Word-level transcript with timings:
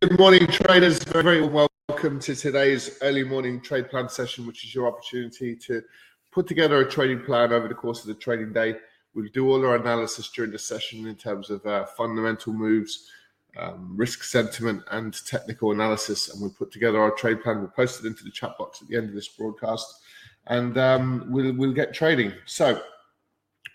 Good 0.00 0.18
morning, 0.18 0.46
traders. 0.46 1.02
Very, 1.04 1.22
very 1.22 1.46
welcome 1.46 2.20
to 2.20 2.34
today's 2.34 2.98
early 3.02 3.24
morning 3.24 3.60
trade 3.60 3.90
plan 3.90 4.08
session, 4.08 4.46
which 4.46 4.64
is 4.64 4.74
your 4.74 4.86
opportunity 4.86 5.54
to 5.56 5.82
put 6.30 6.46
together 6.46 6.80
a 6.80 6.90
trading 6.90 7.20
plan 7.24 7.52
over 7.52 7.68
the 7.68 7.74
course 7.74 8.00
of 8.00 8.06
the 8.06 8.14
trading 8.14 8.52
day. 8.52 8.76
We'll 9.14 9.28
do 9.32 9.50
all 9.50 9.64
our 9.66 9.76
analysis 9.76 10.30
during 10.30 10.52
the 10.52 10.58
session 10.58 11.06
in 11.06 11.16
terms 11.16 11.50
of 11.50 11.64
uh, 11.66 11.86
fundamental 11.86 12.52
moves, 12.52 13.10
um, 13.58 13.94
risk 13.96 14.22
sentiment, 14.22 14.82
and 14.90 15.14
technical 15.26 15.72
analysis. 15.72 16.32
And 16.32 16.40
we'll 16.40 16.50
put 16.50 16.72
together 16.72 17.00
our 17.00 17.10
trade 17.10 17.42
plan. 17.42 17.58
We'll 17.58 17.68
post 17.68 18.04
it 18.04 18.06
into 18.06 18.24
the 18.24 18.30
chat 18.30 18.56
box 18.58 18.80
at 18.80 18.88
the 18.88 18.96
end 18.96 19.08
of 19.08 19.14
this 19.14 19.28
broadcast, 19.28 20.00
and 20.46 20.78
um, 20.78 21.26
we'll 21.28 21.52
we'll 21.54 21.72
get 21.72 21.92
trading. 21.92 22.32
So 22.46 22.80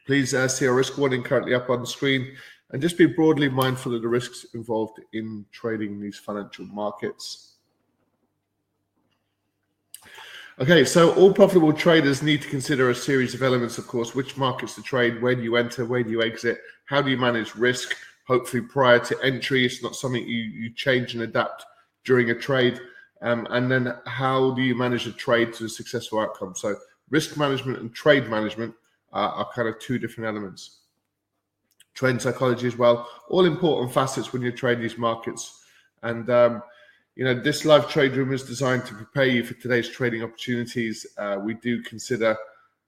please 0.06 0.34
uh, 0.34 0.48
see 0.48 0.68
our 0.68 0.74
risk 0.74 0.98
warning 0.98 1.24
currently 1.24 1.54
up 1.54 1.70
on 1.70 1.82
the 1.82 1.88
screen 1.88 2.36
and 2.72 2.82
just 2.82 2.98
be 2.98 3.06
broadly 3.06 3.50
mindful 3.50 3.96
of 3.96 4.02
the 4.02 4.08
risks 4.08 4.46
involved 4.54 5.00
in 5.14 5.46
trading 5.52 6.00
these 6.00 6.18
financial 6.18 6.66
markets. 6.66 7.54
Okay, 10.58 10.86
so 10.86 11.14
all 11.16 11.34
profitable 11.34 11.74
traders 11.74 12.22
need 12.22 12.42
to 12.42 12.48
consider 12.48 12.90
a 12.90 12.96
series 12.96 13.34
of 13.34 13.44
elements, 13.44 13.78
of 13.78 13.88
course, 13.88 14.16
which 14.16 14.38
markets 14.38 14.76
to 14.76 14.82
trade, 14.82 15.22
where 15.22 15.36
do 15.36 15.44
you 15.44 15.58
enter, 15.58 15.86
where 15.86 16.02
do 16.02 16.10
you 16.10 16.24
exit, 16.24 16.60
how 16.86 17.02
do 17.02 17.12
you 17.12 17.18
manage 17.18 17.56
risk, 17.56 17.96
hopefully 18.26 18.62
prior 18.62 19.00
to 19.00 19.18
entry. 19.24 19.66
It's 19.66 19.84
not 19.84 19.96
something 19.96 20.28
you, 20.28 20.44
you 20.44 20.74
change 20.74 21.14
and 21.14 21.24
adapt 21.24 21.66
during 22.04 22.32
a 22.32 22.36
trade. 22.36 22.80
Um, 23.22 23.48
and 23.52 23.72
then 23.72 23.94
how 24.06 24.52
do 24.52 24.62
you 24.62 24.76
manage 24.76 25.08
a 25.08 25.12
trade 25.12 25.54
to 25.56 25.66
a 25.66 25.70
successful 25.70 26.20
outcome? 26.20 26.56
So 26.56 26.76
risk 27.10 27.38
management 27.38 27.80
and 27.80 27.94
trade 27.94 28.30
management 28.30 28.74
are, 29.14 29.30
are 29.30 29.50
kind 29.54 29.68
of 29.68 29.80
two 29.80 29.98
different 30.00 30.28
elements 30.28 30.80
trend 31.96 32.22
psychology 32.22 32.68
as 32.68 32.78
well. 32.78 33.10
All 33.30 33.46
important 33.46 33.92
facets 33.92 34.32
when 34.32 34.42
you 34.42 34.52
trade 34.52 34.80
these 34.80 34.98
markets. 34.98 35.64
And 36.04 36.30
um, 36.30 36.62
you 37.16 37.24
know, 37.24 37.34
this 37.34 37.66
live 37.66 37.90
trade 37.90 38.16
room 38.16 38.34
is 38.34 38.44
designed 38.44 38.86
to 38.86 38.94
prepare 38.94 39.26
you 39.26 39.44
for 39.44 39.54
today's 39.56 39.90
trading 39.90 40.22
opportunities. 40.22 41.08
Uh, 41.18 41.38
we 41.42 41.54
do 41.56 41.82
consider 41.82 42.38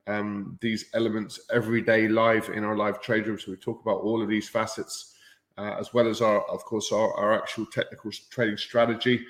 um, 0.05 0.57
these 0.61 0.85
elements 0.93 1.39
every 1.51 1.81
day 1.81 2.07
live 2.07 2.49
in 2.49 2.63
our 2.63 2.75
live 2.75 3.01
trade 3.01 3.27
room. 3.27 3.39
So 3.39 3.51
we 3.51 3.57
talk 3.57 3.81
about 3.81 4.01
all 4.01 4.21
of 4.21 4.27
these 4.27 4.49
facets, 4.49 5.15
uh, 5.57 5.75
as 5.79 5.93
well 5.93 6.07
as 6.07 6.21
our, 6.21 6.41
of 6.49 6.63
course, 6.65 6.91
our, 6.91 7.13
our 7.13 7.33
actual 7.33 7.65
technical 7.65 8.11
trading 8.29 8.57
strategy. 8.57 9.25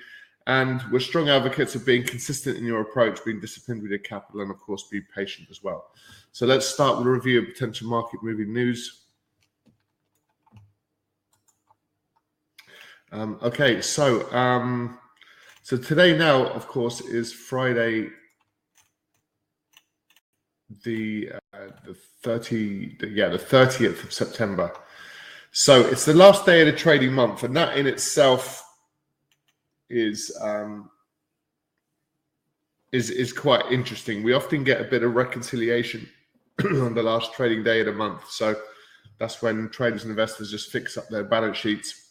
And 0.48 0.82
we're 0.90 1.00
strong 1.00 1.28
advocates 1.28 1.74
of 1.74 1.84
being 1.84 2.04
consistent 2.04 2.56
in 2.56 2.64
your 2.64 2.80
approach, 2.80 3.24
being 3.24 3.38
disciplined 3.38 3.82
with 3.82 3.90
your 3.90 4.00
capital, 4.00 4.40
and 4.40 4.50
of 4.50 4.58
course, 4.58 4.84
be 4.90 5.00
patient 5.14 5.48
as 5.50 5.62
well. 5.62 5.90
So 6.32 6.46
let's 6.46 6.66
start 6.66 6.98
with 6.98 7.06
a 7.06 7.10
review 7.10 7.40
of 7.40 7.46
potential 7.46 7.88
market 7.88 8.22
moving 8.22 8.52
news. 8.52 9.02
Um, 13.10 13.38
okay, 13.42 13.80
so 13.80 14.30
um, 14.32 14.98
so 15.62 15.76
today 15.76 16.16
now, 16.16 16.46
of 16.48 16.68
course, 16.68 17.00
is 17.00 17.32
Friday, 17.32 18.10
the 20.84 21.30
uh, 21.54 21.68
the 21.86 21.94
thirty, 22.22 22.98
yeah, 23.00 23.28
the 23.28 23.38
thirtieth 23.38 24.04
of 24.04 24.12
September. 24.12 24.72
So 25.52 25.80
it's 25.80 26.04
the 26.04 26.14
last 26.14 26.44
day 26.44 26.60
of 26.60 26.66
the 26.66 26.78
trading 26.78 27.12
month, 27.12 27.44
and 27.44 27.56
that 27.56 27.78
in 27.78 27.86
itself 27.86 28.62
is 29.88 30.36
um, 30.42 30.90
is 32.92 33.08
is 33.08 33.32
quite 33.32 33.72
interesting. 33.72 34.22
We 34.22 34.34
often 34.34 34.64
get 34.64 34.82
a 34.82 34.84
bit 34.84 35.02
of 35.02 35.14
reconciliation 35.14 36.06
on 36.62 36.92
the 36.92 37.02
last 37.02 37.32
trading 37.32 37.64
day 37.64 37.80
of 37.80 37.86
the 37.86 37.92
month, 37.92 38.30
so 38.30 38.54
that's 39.18 39.40
when 39.40 39.70
traders 39.70 40.02
and 40.02 40.10
investors 40.10 40.50
just 40.50 40.70
fix 40.70 40.98
up 40.98 41.08
their 41.08 41.24
balance 41.24 41.56
sheets 41.56 42.07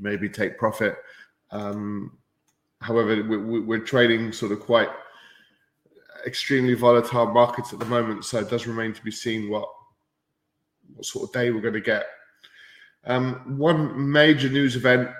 maybe 0.00 0.28
take 0.28 0.58
profit. 0.58 0.96
Um, 1.50 2.18
however, 2.80 3.22
we, 3.22 3.76
are 3.76 3.80
trading 3.80 4.32
sort 4.32 4.52
of 4.52 4.60
quite 4.60 4.88
extremely 6.26 6.74
volatile 6.74 7.26
markets 7.26 7.72
at 7.72 7.78
the 7.78 7.84
moment, 7.84 8.24
so 8.24 8.38
it 8.38 8.50
does 8.50 8.66
remain 8.66 8.92
to 8.92 9.02
be 9.02 9.10
seen 9.10 9.50
what 9.50 9.68
what 10.94 11.06
sort 11.06 11.28
of 11.28 11.32
day 11.32 11.50
we're 11.50 11.60
going 11.60 11.74
to 11.74 11.80
get. 11.80 12.06
Um, 13.06 13.58
one 13.58 14.10
major 14.12 14.48
news 14.48 14.76
event 14.76 15.10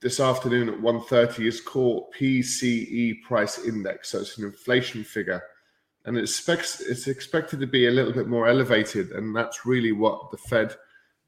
this 0.00 0.20
afternoon 0.20 0.68
at 0.68 0.80
1.30 0.80 1.46
is 1.46 1.60
called 1.60 2.12
PCE 2.18 3.22
price 3.22 3.64
index. 3.64 4.10
So 4.10 4.20
it's 4.20 4.38
an 4.38 4.44
inflation 4.44 5.04
figure. 5.04 5.42
And 6.04 6.18
it 6.18 6.22
expects, 6.22 6.80
it's 6.80 7.06
expected 7.06 7.60
to 7.60 7.66
be 7.66 7.86
a 7.86 7.90
little 7.90 8.12
bit 8.12 8.26
more 8.26 8.48
elevated. 8.48 9.12
And 9.12 9.34
that's 9.34 9.64
really 9.64 9.92
what 9.92 10.30
the 10.32 10.38
Fed, 10.38 10.74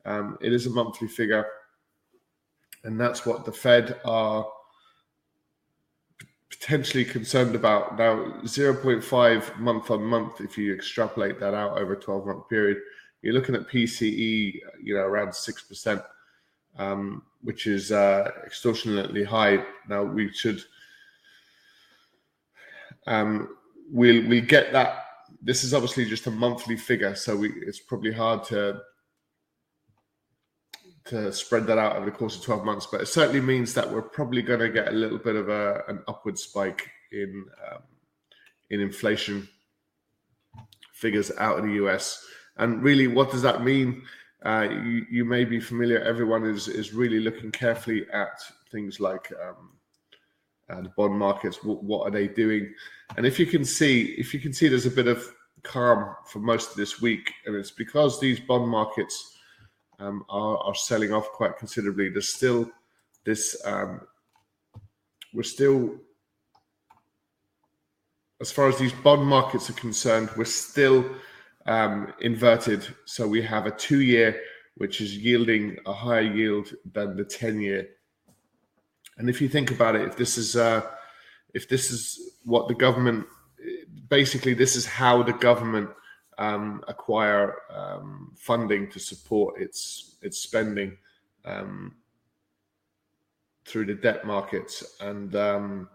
um, 0.04 0.36
it 0.40 0.52
is 0.52 0.66
a 0.66 0.70
monthly 0.70 1.08
figure 1.08 1.46
and 2.84 3.00
that's 3.00 3.25
what 3.26 3.44
the 3.44 3.52
Fed 3.52 3.98
are 4.04 4.46
potentially 6.50 7.04
concerned 7.04 7.54
about. 7.54 7.98
Now, 7.98 8.40
0.5 8.42 9.58
month 9.58 9.90
on 9.90 10.04
month, 10.04 10.40
if 10.40 10.56
you 10.56 10.75
extrapolate 10.75 11.40
that 11.40 11.54
out 11.54 11.78
over 11.78 11.94
a 11.94 12.00
12 12.00 12.26
month 12.26 12.48
period, 12.48 12.78
you're 13.22 13.34
looking 13.34 13.54
at 13.54 13.69
PCE, 13.69 14.60
you 14.82 14.94
know, 14.94 15.00
around 15.00 15.31
6%, 15.31 16.04
um, 16.78 17.22
which 17.42 17.66
is 17.66 17.90
uh, 17.90 18.31
extortionately 18.46 19.25
high. 19.25 19.64
Now, 19.88 20.04
we 20.04 20.31
should, 20.32 20.62
um, 23.06 23.56
we'll, 23.90 24.26
we 24.28 24.40
get 24.42 24.72
that. 24.72 25.04
This 25.42 25.64
is 25.64 25.75
obviously 25.75 26.04
just 26.04 26.26
a 26.26 26.31
monthly 26.31 26.76
figure, 26.76 27.14
so 27.14 27.36
we, 27.36 27.50
it's 27.66 27.81
probably 27.81 28.12
hard 28.12 28.44
to 28.44 28.81
to 31.06 31.32
spread 31.32 31.66
that 31.66 31.78
out 31.78 31.96
over 31.96 32.06
the 32.06 32.10
course 32.10 32.36
of 32.36 32.42
12 32.42 32.64
months, 32.64 32.86
but 32.90 33.00
it 33.00 33.06
certainly 33.06 33.40
means 33.40 33.74
that 33.74 33.90
we're 33.90 34.02
probably 34.02 34.40
going 34.40 34.60
to 34.60 34.70
get 34.70 34.88
a 34.88 34.92
little 34.92 35.18
bit 35.18 35.36
of 35.36 35.48
a, 35.48 35.82
an 35.88 36.02
upward 36.08 36.38
spike 36.38 36.90
in 37.12 37.44
um, 37.70 37.82
in 38.70 38.80
inflation 38.80 39.48
figures 40.92 41.30
out 41.38 41.58
of 41.58 41.64
the 41.64 41.72
US. 41.84 42.24
And 42.56 42.82
really, 42.82 43.06
what 43.06 43.30
does 43.30 43.42
that 43.42 43.62
mean? 43.62 44.02
Uh, 44.44 44.68
you, 44.70 45.06
you 45.10 45.24
may 45.24 45.44
be 45.44 45.60
familiar. 45.60 46.00
Everyone 46.00 46.44
is 46.44 46.68
is 46.68 46.94
really 46.94 47.20
looking 47.20 47.50
carefully 47.50 48.06
at 48.12 48.40
things 48.72 49.00
like 49.00 49.30
um, 49.42 49.72
uh, 50.70 50.80
the 50.80 50.88
bond 50.96 51.18
markets. 51.18 51.62
What, 51.62 51.82
what 51.84 52.08
are 52.08 52.10
they 52.10 52.28
doing? 52.28 52.72
And 53.16 53.26
if 53.26 53.38
you 53.38 53.46
can 53.46 53.64
see, 53.64 54.14
if 54.18 54.32
you 54.32 54.40
can 54.40 54.52
see, 54.52 54.68
there's 54.68 54.86
a 54.86 54.90
bit 54.90 55.08
of 55.08 55.26
calm 55.62 56.14
for 56.26 56.38
most 56.38 56.70
of 56.70 56.76
this 56.76 57.00
week, 57.00 57.32
and 57.44 57.54
it's 57.54 57.70
because 57.70 58.20
these 58.20 58.40
bond 58.40 58.68
markets 58.68 59.33
um, 59.99 60.25
are, 60.29 60.58
are 60.58 60.75
selling 60.75 61.12
off 61.12 61.29
quite 61.32 61.58
considerably. 61.58 62.08
There's 62.08 62.35
still 62.35 62.70
this, 63.25 63.61
um, 63.64 64.00
we're 65.32 65.43
still, 65.43 65.96
as 68.41 68.52
far 68.52 68.69
as 68.69 68.79
these 68.79 68.93
bond 68.93 69.26
markets 69.26 69.70
are 69.70 69.75
concerned, 69.75 70.31
we're 70.37 70.44
still 70.44 71.05
um, 71.67 72.12
inverted. 72.20 72.87
So 73.06 73.26
we 73.26 73.43
have 73.43 73.67
a 73.67 73.70
two 73.70 74.00
year, 74.00 74.41
which 74.76 75.00
is 75.00 75.17
yielding 75.17 75.79
a 75.87 75.93
higher 75.93 76.20
yield 76.20 76.73
than 76.93 77.17
the 77.17 77.25
10 77.25 77.61
year. 77.61 77.88
And 79.17 79.31
if 79.31 79.41
you 79.41 79.49
think 79.49 79.70
about 79.70 79.94
it, 79.94 80.02
if 80.02 80.17
this 80.17 80.37
is, 80.37 80.56
uh, 80.56 80.82
if 81.55 81.69
this 81.69 81.91
is 81.91 82.38
what 82.44 82.69
the 82.69 82.75
government, 82.75 83.26
basically, 84.08 84.55
this 84.55 84.75
is 84.75 84.85
how 84.85 85.23
the 85.23 85.32
government 85.32 85.91
um, 86.38 86.82
acquire 86.88 87.56
um, 87.70 88.32
funding 88.36 88.90
to 88.90 88.98
support 88.98 89.60
its 89.60 90.16
its 90.22 90.38
spending 90.38 90.96
um, 91.44 91.94
through 93.66 93.86
the 93.86 93.94
debt 93.94 94.26
markets, 94.26 94.96
and 95.00 95.34
um, 95.36 95.88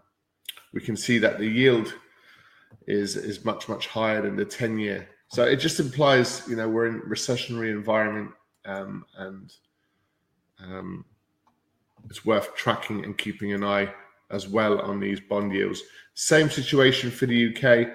we 0.72 0.80
can 0.80 0.96
see 0.96 1.18
that 1.18 1.38
the 1.38 1.46
yield 1.46 1.94
is 2.86 3.16
is 3.16 3.44
much 3.44 3.68
much 3.68 3.86
higher 3.86 4.22
than 4.22 4.36
the 4.36 4.44
ten 4.44 4.78
year. 4.78 5.08
So 5.28 5.44
it 5.44 5.56
just 5.56 5.78
implies, 5.78 6.42
you 6.48 6.56
know, 6.56 6.68
we're 6.68 6.86
in 6.86 7.02
recessionary 7.02 7.70
environment, 7.70 8.32
um, 8.64 9.04
and 9.16 9.52
um, 10.58 11.04
it's 12.08 12.24
worth 12.24 12.54
tracking 12.56 13.04
and 13.04 13.16
keeping 13.16 13.52
an 13.52 13.62
eye 13.62 13.92
as 14.30 14.48
well 14.48 14.80
on 14.80 14.98
these 15.00 15.20
bond 15.20 15.52
yields. 15.52 15.82
Same 16.14 16.50
situation 16.50 17.10
for 17.10 17.26
the 17.26 17.48
UK. 17.48 17.88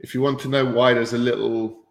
If 0.00 0.14
you 0.14 0.20
want 0.20 0.38
to 0.40 0.48
know 0.48 0.64
why 0.64 0.94
there's 0.94 1.12
a 1.12 1.18
little 1.18 1.81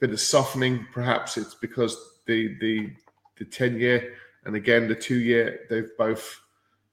bit 0.00 0.10
of 0.10 0.20
softening. 0.20 0.86
Perhaps 0.92 1.36
it's 1.36 1.54
because 1.54 1.96
the 2.26 2.56
the 2.60 2.90
the 3.38 3.44
ten 3.44 3.78
year 3.78 4.14
and 4.44 4.56
again 4.56 4.88
the 4.88 4.94
two 4.94 5.18
year 5.18 5.60
they've 5.70 5.96
both 5.96 6.40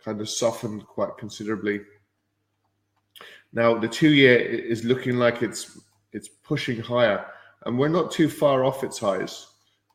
kind 0.04 0.22
of 0.22 0.30
softened 0.30 0.86
quite 0.88 1.18
considerably. 1.18 1.82
Now 3.54 3.78
the 3.78 3.88
two 3.88 4.12
year 4.14 4.38
is 4.38 4.84
looking 4.84 5.18
like 5.18 5.42
it's 5.42 5.80
it's 6.12 6.28
pushing 6.28 6.80
higher, 6.80 7.26
and 7.66 7.78
we're 7.78 7.88
not 7.90 8.12
too 8.12 8.30
far 8.30 8.64
off 8.64 8.84
its 8.84 9.00
highs. 9.00 9.48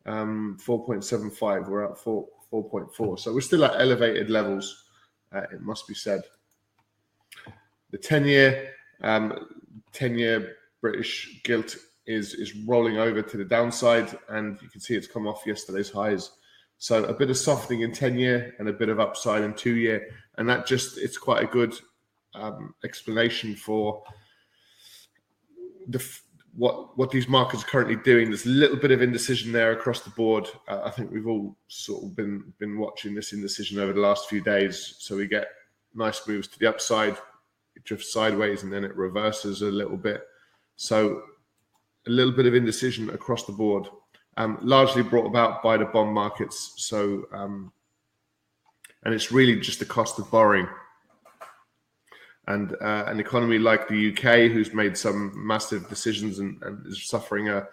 Um, 0.07 0.59
4.75. 0.61 1.69
We're 1.69 1.85
at 1.85 1.99
4 1.99 2.27
4.4. 2.53 3.19
So 3.19 3.33
we're 3.33 3.41
still 3.41 3.65
at 3.65 3.81
elevated 3.81 4.29
levels. 4.29 4.85
Uh, 5.33 5.43
it 5.53 5.61
must 5.61 5.87
be 5.87 5.95
said. 5.95 6.23
The 7.91 7.99
10 7.99 8.25
year 8.25 8.73
um, 9.03 9.49
10 9.93 10.19
year 10.19 10.57
British 10.81 11.41
gilt 11.45 11.77
is 12.11 12.35
is 12.35 12.57
rolling 12.57 12.99
over 12.99 13.23
to 13.23 13.37
the 13.37 13.45
downside, 13.45 14.19
and 14.29 14.61
you 14.61 14.69
can 14.69 14.81
see 14.81 14.97
it's 14.97 15.07
come 15.07 15.27
off 15.27 15.47
yesterday's 15.47 15.91
highs. 15.91 16.33
So 16.79 17.05
a 17.05 17.13
bit 17.13 17.29
of 17.29 17.37
softening 17.37 17.83
in 17.83 17.93
10 17.93 18.19
year 18.19 18.55
and 18.59 18.67
a 18.67 18.73
bit 18.73 18.89
of 18.89 19.01
upside 19.01 19.43
in 19.43 19.53
two 19.53 19.77
year. 19.77 20.09
And 20.39 20.49
that 20.49 20.67
just, 20.67 20.97
it's 20.97 21.19
quite 21.19 21.45
a 21.45 21.47
good 21.47 21.75
um, 22.35 22.75
explanation 22.85 23.55
for 23.55 24.03
the 25.89 26.03
what 26.57 26.97
what 26.97 27.11
these 27.11 27.29
markets 27.29 27.63
are 27.63 27.67
currently 27.67 27.97
doing. 27.97 28.29
There's 28.29 28.47
a 28.47 28.49
little 28.49 28.79
bit 28.79 28.93
of 28.93 29.03
indecision 29.03 29.53
there 29.53 29.73
across 29.73 30.01
the 30.01 30.11
board. 30.11 30.49
Uh, 30.67 30.81
I 30.85 30.91
think 30.91 31.13
we've 31.13 31.27
all 31.27 31.55
sort 31.69 32.03
of 32.03 32.17
been 32.17 32.53
been 32.59 32.79
watching 32.79 33.15
this 33.15 33.35
indecision 33.35 33.79
over 33.79 33.93
the 33.93 34.01
last 34.01 34.29
few 34.29 34.41
days. 34.41 34.97
So 34.99 35.17
we 35.17 35.27
get 35.27 35.49
nice 35.95 36.27
moves 36.27 36.49
to 36.49 36.59
the 36.59 36.67
upside, 36.67 37.17
it 37.77 37.85
drifts 37.85 38.13
sideways, 38.13 38.63
and 38.63 38.73
then 38.73 38.85
it 38.85 38.97
reverses 38.97 39.63
a 39.63 39.71
little 39.71 39.99
bit. 39.99 40.23
So 40.77 41.23
a 42.07 42.11
little 42.11 42.33
bit 42.33 42.47
of 42.47 42.55
indecision 42.55 43.11
across 43.11 43.45
the 43.45 43.53
board, 43.53 43.89
um, 44.37 44.59
largely 44.63 45.03
brought 45.03 45.27
about 45.27 45.63
by 45.63 45.77
the 45.77 45.85
bond 45.85 46.13
markets. 46.15 46.75
So 46.77 47.25
um, 47.33 47.73
and 49.05 49.15
it's 49.15 49.33
really 49.33 49.59
just 49.59 49.79
the 49.79 49.85
cost 49.85 50.19
of 50.19 50.31
borrowing 50.31 50.69
and 52.51 52.73
uh, 52.81 53.05
an 53.07 53.21
economy 53.21 53.59
like 53.59 53.87
the 53.87 54.11
UK, 54.11 54.51
who's 54.51 54.75
made 54.75 54.97
some 54.97 55.33
massive 55.37 55.89
decisions 55.89 56.41
and, 56.41 56.61
and 56.63 56.85
is 56.87 57.09
suffering 57.09 57.49
a, 57.49 57.67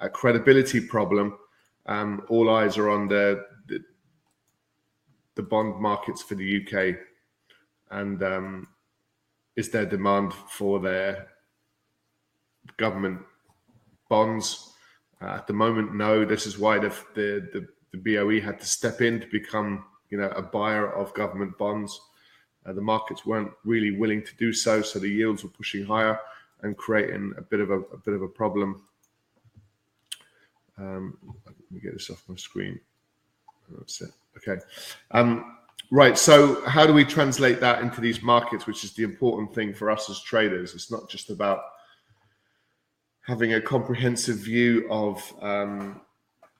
a 0.00 0.08
credibility 0.08 0.80
problem, 0.80 1.36
um, 1.86 2.22
all 2.28 2.48
eyes 2.48 2.78
are 2.78 2.88
on 2.88 3.08
the, 3.08 3.44
the, 3.68 3.80
the 5.34 5.42
bond 5.42 5.78
markets 5.80 6.22
for 6.22 6.34
the 6.34 6.62
UK, 6.62 6.96
and 7.90 8.22
um, 8.22 8.68
is 9.56 9.68
there 9.70 9.84
demand 9.84 10.32
for 10.32 10.80
their 10.80 11.28
government 12.78 13.20
bonds? 14.12 14.74
Uh, 15.22 15.36
at 15.38 15.46
the 15.46 15.54
moment, 15.54 15.94
no. 15.94 16.22
This 16.22 16.46
is 16.46 16.58
why 16.58 16.78
the, 16.78 16.90
the 17.14 17.48
the 17.54 17.66
the 17.92 18.16
BOE 18.16 18.40
had 18.40 18.60
to 18.60 18.66
step 18.66 19.00
in 19.00 19.20
to 19.20 19.26
become, 19.28 19.84
you 20.10 20.18
know, 20.18 20.28
a 20.28 20.42
buyer 20.42 20.92
of 20.92 21.14
government 21.14 21.56
bonds. 21.56 21.98
Uh, 22.66 22.74
the 22.74 22.80
markets 22.80 23.24
weren't 23.24 23.52
really 23.64 23.92
willing 23.96 24.22
to 24.22 24.36
do 24.36 24.52
so, 24.52 24.82
so 24.82 24.98
the 24.98 25.08
yields 25.08 25.42
were 25.44 25.50
pushing 25.50 25.84
higher 25.84 26.18
and 26.62 26.76
creating 26.76 27.32
a 27.38 27.42
bit 27.42 27.60
of 27.60 27.70
a, 27.70 27.80
a 27.96 27.96
bit 28.04 28.14
of 28.14 28.22
a 28.22 28.28
problem. 28.28 28.82
Um, 30.76 31.16
let 31.46 31.70
me 31.70 31.80
get 31.80 31.94
this 31.94 32.10
off 32.10 32.22
my 32.28 32.36
screen. 32.36 32.78
That's 33.78 34.02
it. 34.02 34.10
Okay. 34.36 34.60
Um, 35.12 35.56
right. 35.90 36.18
So, 36.18 36.62
how 36.66 36.86
do 36.86 36.92
we 36.92 37.04
translate 37.04 37.60
that 37.60 37.80
into 37.80 38.02
these 38.02 38.22
markets, 38.22 38.66
which 38.66 38.84
is 38.84 38.92
the 38.92 39.04
important 39.04 39.54
thing 39.54 39.72
for 39.72 39.90
us 39.90 40.10
as 40.10 40.20
traders? 40.20 40.74
It's 40.74 40.90
not 40.90 41.08
just 41.08 41.30
about 41.30 41.60
having 43.22 43.54
a 43.54 43.60
comprehensive 43.60 44.36
view 44.36 44.86
of 44.90 45.22
um, 45.40 46.00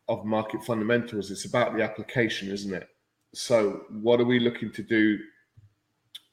of 0.09 0.25
market 0.25 0.65
fundamentals. 0.65 1.31
It's 1.31 1.45
about 1.45 1.77
the 1.77 1.83
application, 1.83 2.51
isn't 2.51 2.73
it? 2.73 2.89
So, 3.35 3.87
what 3.91 4.21
are 4.21 4.25
we 4.25 4.39
looking 4.39 4.71
to 4.73 4.83
do 4.83 5.19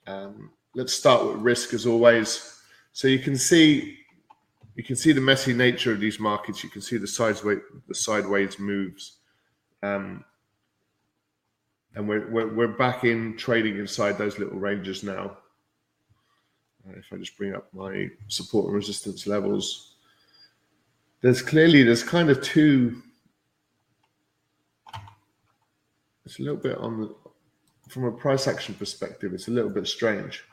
um, 0.10 0.52
let's 0.76 0.94
start 0.94 1.26
with 1.26 1.38
risk 1.38 1.74
as 1.74 1.86
always. 1.86 2.60
So 2.94 3.08
you 3.08 3.20
can 3.20 3.38
see 3.38 3.98
you 4.76 4.84
can 4.84 4.96
see 4.96 5.12
the 5.12 5.22
messy 5.22 5.54
nature 5.54 5.92
of 5.92 6.00
these 6.00 6.20
markets. 6.20 6.64
You 6.64 6.70
can 6.70 6.82
see 6.82 6.98
the 6.98 7.08
sideways 7.08 7.60
the 7.88 7.96
sideways 7.96 8.60
moves, 8.60 9.18
um, 9.84 10.24
and 11.96 12.08
we're, 12.08 12.30
we're 12.32 12.54
we're 12.54 12.68
back 12.78 13.04
in 13.04 13.38
trading 13.38 13.78
inside 13.78 14.18
those 14.18 14.40
little 14.40 14.58
ranges 14.58 15.04
now. 15.04 15.38
Uh, 16.88 16.98
if 16.98 17.06
I 17.12 17.18
just 17.18 17.38
bring 17.38 17.54
up 17.54 17.68
my 17.74 18.10
support 18.28 18.66
and 18.66 18.76
resistance 18.76 19.28
levels, 19.28 19.89
there's 21.22 21.42
clearly 21.42 21.84
there's 21.84 22.04
kind 22.04 22.30
of 22.30 22.42
two. 22.42 23.02
It's 26.26 26.40
a 26.40 26.44
little 26.44 26.58
bit 26.58 26.78
on 26.78 27.02
the 27.02 27.16
from 27.90 28.06
a 28.06 28.12
price 28.12 28.48
action 28.48 28.76
perspective, 28.76 29.34
it's 29.34 29.48
a 29.48 29.52
little 29.52 29.70
bit 29.70 29.88
strange. 29.88 30.44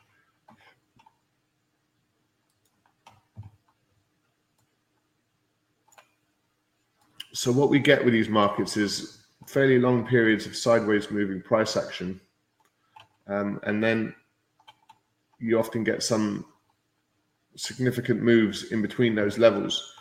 So 7.35 7.53
what 7.53 7.69
we 7.69 7.79
get 7.79 8.03
with 8.03 8.15
these 8.15 8.31
markets 8.31 8.79
is 8.79 9.19
fairly 9.47 9.79
long 9.79 10.07
periods 10.07 10.47
of 10.47 10.57
sideways 10.57 11.11
moving 11.11 11.43
price 11.43 11.77
action, 11.77 12.19
um, 13.29 13.61
and 13.65 13.85
then 13.85 14.15
you 15.39 15.59
often 15.59 15.85
get 15.85 16.03
some 16.03 16.47
significant 17.57 18.23
moves 18.23 18.73
in 18.73 18.81
between 18.81 19.15
those 19.15 19.37
levels. 19.37 19.93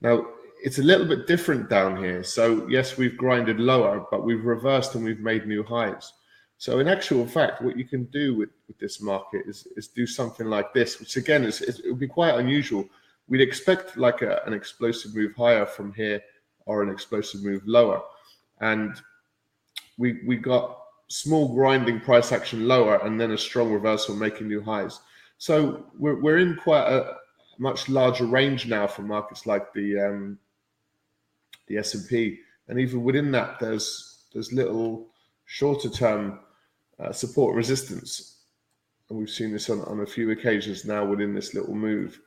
Now 0.00 0.26
it's 0.62 0.78
a 0.78 0.82
little 0.82 1.06
bit 1.06 1.26
different 1.26 1.70
down 1.70 1.96
here. 1.96 2.22
So 2.22 2.68
yes, 2.68 2.96
we've 2.96 3.16
grinded 3.16 3.60
lower, 3.60 4.06
but 4.10 4.24
we've 4.24 4.44
reversed 4.44 4.94
and 4.94 5.04
we've 5.04 5.20
made 5.20 5.46
new 5.46 5.62
highs. 5.62 6.12
So 6.58 6.78
in 6.78 6.88
actual 6.88 7.26
fact, 7.26 7.62
what 7.62 7.78
you 7.78 7.86
can 7.86 8.04
do 8.04 8.36
with, 8.36 8.50
with 8.68 8.78
this 8.78 9.00
market 9.00 9.42
is, 9.46 9.66
is 9.76 9.88
do 9.88 10.06
something 10.06 10.46
like 10.46 10.74
this, 10.74 11.00
which 11.00 11.16
again 11.16 11.44
is, 11.44 11.62
is 11.62 11.80
it 11.80 11.88
would 11.88 11.98
be 11.98 12.06
quite 12.06 12.34
unusual. 12.34 12.86
We'd 13.28 13.40
expect 13.40 13.96
like 13.96 14.20
a, 14.20 14.42
an 14.46 14.52
explosive 14.52 15.14
move 15.14 15.32
higher 15.36 15.64
from 15.64 15.94
here 15.94 16.20
or 16.66 16.82
an 16.82 16.90
explosive 16.90 17.42
move 17.42 17.62
lower. 17.66 18.02
And 18.60 19.00
we 19.96 20.20
we 20.26 20.36
got 20.36 20.76
small 21.08 21.54
grinding 21.54 22.00
price 22.00 22.30
action 22.30 22.68
lower 22.68 23.04
and 23.04 23.20
then 23.20 23.32
a 23.32 23.38
strong 23.38 23.72
reversal 23.72 24.14
making 24.14 24.48
new 24.48 24.60
highs. 24.60 25.00
So 25.38 25.86
we're, 25.98 26.20
we're 26.20 26.38
in 26.38 26.56
quite 26.56 26.86
a 26.86 27.16
much 27.60 27.88
larger 27.88 28.24
range 28.24 28.66
now 28.66 28.86
for 28.86 29.02
markets 29.02 29.46
like 29.46 29.72
the 29.74 30.00
um, 30.00 30.38
the 31.66 31.76
S&P. 31.76 32.40
And 32.68 32.80
even 32.80 33.04
within 33.04 33.30
that, 33.32 33.60
there's 33.60 34.24
there's 34.32 34.52
little 34.52 35.08
shorter 35.44 35.90
term 35.90 36.40
uh, 36.98 37.12
support 37.12 37.54
resistance. 37.54 38.38
And 39.08 39.18
we've 39.18 39.30
seen 39.30 39.52
this 39.52 39.68
on, 39.68 39.80
on 39.82 40.00
a 40.00 40.06
few 40.06 40.30
occasions 40.30 40.84
now 40.84 41.04
within 41.04 41.34
this 41.34 41.52
little 41.52 41.74
move. 41.74 42.20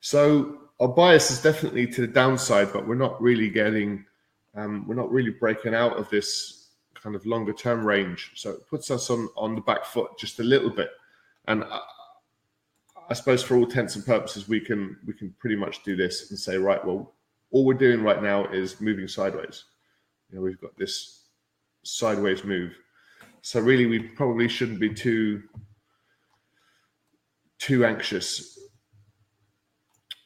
So 0.00 0.58
our 0.80 0.88
bias 0.88 1.30
is 1.30 1.42
definitely 1.42 1.86
to 1.88 2.00
the 2.00 2.06
downside, 2.06 2.72
but 2.72 2.88
we're 2.88 2.94
not 2.94 3.20
really 3.20 3.50
getting, 3.50 4.04
um, 4.54 4.86
we're 4.88 4.94
not 4.94 5.12
really 5.12 5.30
breaking 5.30 5.74
out 5.74 5.98
of 5.98 6.08
this 6.08 6.70
kind 6.94 7.14
of 7.14 7.26
longer 7.26 7.52
term 7.52 7.84
range. 7.84 8.32
So 8.34 8.50
it 8.50 8.66
puts 8.66 8.90
us 8.90 9.10
on, 9.10 9.28
on 9.36 9.54
the 9.54 9.60
back 9.60 9.84
foot 9.84 10.18
just 10.18 10.40
a 10.40 10.44
little 10.44 10.70
bit. 10.70 10.88
And 11.46 11.64
I, 11.64 11.80
I 13.08 13.14
suppose 13.14 13.42
for 13.42 13.56
all 13.56 13.64
intents 13.64 13.96
and 13.96 14.06
purposes, 14.06 14.48
we 14.48 14.60
can 14.60 14.96
we 15.06 15.12
can 15.12 15.34
pretty 15.38 15.56
much 15.56 15.82
do 15.84 15.96
this 15.96 16.30
and 16.30 16.38
say, 16.38 16.56
right, 16.56 16.84
well, 16.84 17.14
all 17.50 17.64
we're 17.64 17.74
doing 17.74 18.02
right 18.02 18.22
now 18.22 18.46
is 18.46 18.80
moving 18.80 19.06
sideways. 19.06 19.64
You 20.30 20.36
know, 20.36 20.42
we've 20.42 20.60
got 20.60 20.76
this 20.76 21.28
sideways 21.82 22.44
move. 22.44 22.74
So 23.42 23.60
really, 23.60 23.86
we 23.86 24.00
probably 24.00 24.48
shouldn't 24.48 24.80
be 24.80 24.92
too 24.92 25.42
too 27.58 27.84
anxious. 27.84 28.58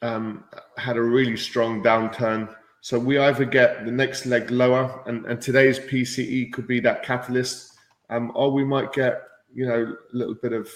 Um, 0.01 0.45
had 0.77 0.97
a 0.97 1.01
really 1.01 1.37
strong 1.37 1.83
downturn. 1.83 2.55
So 2.81 2.97
we 2.97 3.17
either 3.17 3.45
get 3.45 3.85
the 3.85 3.91
next 3.91 4.25
leg 4.25 4.49
lower, 4.51 5.03
and, 5.07 5.25
and 5.25 5.41
today's 5.41 5.79
PCE 5.79 6.53
could 6.53 6.67
be 6.67 6.79
that 6.81 7.03
catalyst, 7.03 7.73
um, 8.09 8.31
or 8.35 8.51
we 8.51 8.63
might 8.63 8.93
get 8.93 9.23
you 9.53 9.65
know 9.65 9.95
a 10.13 10.15
little 10.15 10.35
bit 10.35 10.53
of 10.53 10.69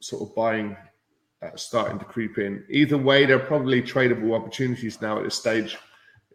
sort 0.00 0.22
of 0.22 0.34
buying 0.34 0.76
uh, 1.42 1.56
starting 1.56 1.98
to 1.98 2.04
creep 2.04 2.38
in. 2.38 2.64
Either 2.68 2.96
way, 2.96 3.26
there 3.26 3.36
are 3.36 3.46
probably 3.46 3.82
tradable 3.82 4.34
opportunities 4.34 5.00
now 5.00 5.18
at 5.18 5.24
this 5.24 5.34
stage 5.34 5.76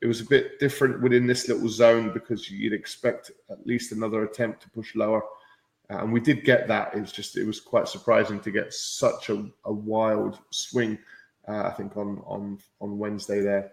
it 0.01 0.07
was 0.07 0.21
a 0.21 0.25
bit 0.25 0.59
different 0.59 1.01
within 1.01 1.27
this 1.27 1.47
little 1.47 1.69
zone 1.69 2.11
because 2.13 2.49
you'd 2.49 2.73
expect 2.73 3.31
at 3.49 3.65
least 3.65 3.91
another 3.91 4.23
attempt 4.23 4.61
to 4.61 4.69
push 4.69 4.95
lower. 4.95 5.23
Uh, 5.89 5.99
and 5.99 6.11
we 6.11 6.19
did 6.19 6.43
get 6.43 6.67
that. 6.67 6.93
It 6.93 6.99
was 6.99 7.11
just, 7.11 7.37
it 7.37 7.45
was 7.45 7.59
quite 7.59 7.87
surprising 7.87 8.39
to 8.41 8.51
get 8.51 8.73
such 8.73 9.29
a, 9.29 9.45
a 9.65 9.71
wild 9.71 10.39
swing, 10.51 10.97
uh, 11.47 11.63
I 11.63 11.71
think, 11.71 11.95
on, 11.95 12.21
on, 12.25 12.59
on 12.81 12.97
Wednesday 12.97 13.41
there. 13.41 13.71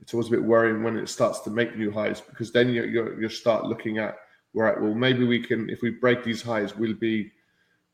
It's 0.00 0.14
always 0.14 0.28
a 0.28 0.32
bit 0.32 0.44
worrying 0.44 0.82
when 0.82 0.96
it 0.96 1.08
starts 1.08 1.40
to 1.40 1.50
make 1.50 1.76
new 1.76 1.90
highs 1.90 2.20
because 2.20 2.52
then 2.52 2.68
you, 2.68 2.84
you, 2.84 3.16
you 3.20 3.28
start 3.28 3.64
looking 3.64 3.98
at, 3.98 4.16
right, 4.54 4.80
well, 4.80 4.94
maybe 4.94 5.24
we 5.24 5.40
can, 5.40 5.70
if 5.70 5.82
we 5.82 5.90
break 5.90 6.24
these 6.24 6.42
highs, 6.42 6.76
we'll 6.76 6.94
be, 6.94 7.32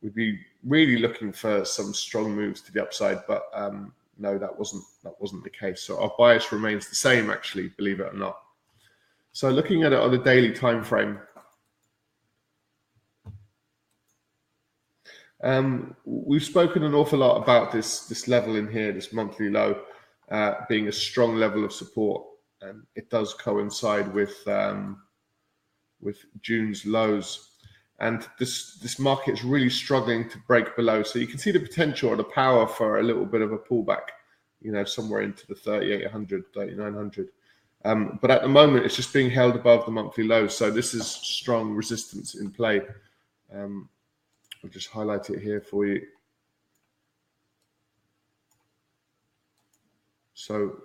we'll 0.02 0.12
be 0.12 0.38
really 0.66 0.98
looking 0.98 1.32
for 1.32 1.64
some 1.64 1.92
strong 1.92 2.34
moves 2.34 2.60
to 2.62 2.72
the 2.72 2.82
upside. 2.82 3.26
But, 3.26 3.44
um, 3.54 3.92
no, 4.18 4.38
that 4.38 4.56
wasn't 4.58 4.84
that 5.02 5.20
wasn't 5.20 5.44
the 5.44 5.50
case. 5.50 5.82
So 5.82 6.00
our 6.00 6.12
bias 6.18 6.52
remains 6.52 6.88
the 6.88 6.94
same, 6.94 7.30
actually, 7.30 7.68
believe 7.76 8.00
it 8.00 8.12
or 8.12 8.16
not. 8.16 8.38
So 9.32 9.50
looking 9.50 9.82
at 9.82 9.92
it 9.92 9.98
on 9.98 10.14
a 10.14 10.22
daily 10.22 10.52
time 10.52 10.84
frame, 10.84 11.18
um, 15.42 15.96
we've 16.04 16.44
spoken 16.44 16.84
an 16.84 16.94
awful 16.94 17.18
lot 17.18 17.42
about 17.42 17.72
this 17.72 18.06
this 18.06 18.28
level 18.28 18.56
in 18.56 18.70
here, 18.70 18.92
this 18.92 19.12
monthly 19.12 19.50
low, 19.50 19.82
uh, 20.30 20.54
being 20.68 20.88
a 20.88 20.92
strong 20.92 21.36
level 21.36 21.64
of 21.64 21.72
support, 21.72 22.24
and 22.62 22.82
it 22.94 23.10
does 23.10 23.34
coincide 23.34 24.12
with 24.14 24.46
um, 24.46 25.02
with 26.00 26.24
June's 26.40 26.86
lows 26.86 27.53
and 28.00 28.26
this 28.38 28.74
this 28.76 28.98
market 28.98 29.32
is 29.32 29.44
really 29.44 29.70
struggling 29.70 30.28
to 30.28 30.38
break 30.46 30.74
below. 30.76 31.02
So 31.02 31.18
you 31.18 31.26
can 31.26 31.38
see 31.38 31.52
the 31.52 31.60
potential 31.60 32.10
or 32.10 32.16
the 32.16 32.24
power 32.24 32.66
for 32.66 32.98
a 32.98 33.02
little 33.02 33.24
bit 33.24 33.40
of 33.40 33.52
a 33.52 33.58
pullback, 33.58 34.08
you 34.60 34.72
know, 34.72 34.84
somewhere 34.84 35.22
into 35.22 35.46
the 35.46 35.54
3800, 35.54 36.52
3900. 36.52 37.28
Um, 37.84 38.18
but 38.20 38.30
at 38.30 38.42
the 38.42 38.48
moment, 38.48 38.86
it's 38.86 38.96
just 38.96 39.12
being 39.12 39.30
held 39.30 39.54
above 39.54 39.84
the 39.84 39.92
monthly 39.92 40.24
lows. 40.24 40.56
So 40.56 40.70
this 40.70 40.94
is 40.94 41.06
strong 41.06 41.74
resistance 41.74 42.34
in 42.34 42.50
play. 42.50 42.80
Um, 43.54 43.88
I'll 44.62 44.70
just 44.70 44.88
highlight 44.88 45.28
it 45.30 45.40
here 45.40 45.60
for 45.60 45.86
you. 45.86 46.00
So 50.32 50.78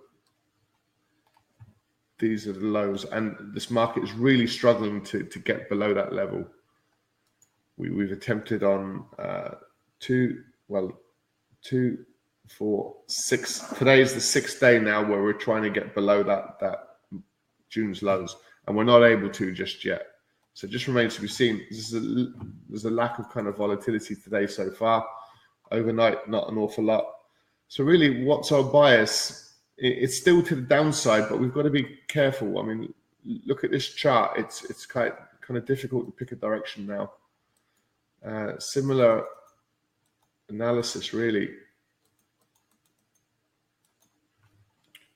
these 2.19 2.47
are 2.47 2.53
the 2.53 2.65
lows, 2.65 3.05
and 3.05 3.35
this 3.53 3.71
market 3.71 4.03
is 4.03 4.11
really 4.13 4.45
struggling 4.45 5.01
to, 5.05 5.23
to 5.23 5.39
get 5.39 5.69
below 5.69 5.93
that 5.93 6.13
level. 6.13 6.45
We, 7.79 7.89
we've 7.89 8.11
attempted 8.11 8.61
on 8.61 9.05
uh, 9.17 9.51
two, 10.01 10.43
well, 10.67 10.99
two, 11.63 12.05
four, 12.47 12.95
six. 13.07 13.59
Today 13.77 14.01
is 14.01 14.13
the 14.13 14.21
sixth 14.21 14.59
day 14.59 14.79
now 14.79 15.01
where 15.01 15.23
we're 15.23 15.33
trying 15.33 15.63
to 15.63 15.69
get 15.69 15.95
below 15.95 16.21
that 16.23 16.59
that 16.59 16.97
June's 17.69 18.03
lows, 18.03 18.35
and 18.67 18.75
we're 18.75 18.83
not 18.83 19.03
able 19.03 19.29
to 19.29 19.53
just 19.53 19.85
yet. 19.85 20.07
So 20.53 20.67
it 20.67 20.71
just 20.71 20.87
remains 20.87 21.15
to 21.15 21.21
be 21.21 21.29
seen. 21.29 21.65
There's 21.71 21.93
a, 21.93 22.27
there's 22.67 22.83
a 22.83 22.91
lack 22.91 23.17
of 23.17 23.29
kind 23.29 23.47
of 23.47 23.55
volatility 23.55 24.15
today 24.15 24.45
so 24.45 24.69
far. 24.71 25.07
Overnight, 25.71 26.27
not 26.27 26.51
an 26.51 26.57
awful 26.57 26.83
lot. 26.83 27.05
So 27.69 27.85
really, 27.85 28.25
what's 28.25 28.51
our 28.51 28.63
bias? 28.63 29.53
It's 29.77 30.17
still 30.17 30.43
to 30.43 30.55
the 30.55 30.63
downside, 30.63 31.29
but 31.29 31.39
we've 31.39 31.53
got 31.53 31.61
to 31.61 31.69
be 31.69 31.99
careful. 32.09 32.59
I 32.59 32.63
mean, 32.63 32.93
look 33.45 33.63
at 33.63 33.71
this 33.71 33.93
chart. 33.93 34.37
It's 34.37 34.65
it's 34.65 34.85
quite 34.85 35.13
kind 35.39 35.57
of 35.57 35.65
difficult 35.65 36.07
to 36.07 36.11
pick 36.11 36.33
a 36.33 36.35
direction 36.35 36.85
now. 36.85 37.13
Uh, 38.25 38.59
similar 38.59 39.23
analysis, 40.49 41.13
really. 41.13 41.49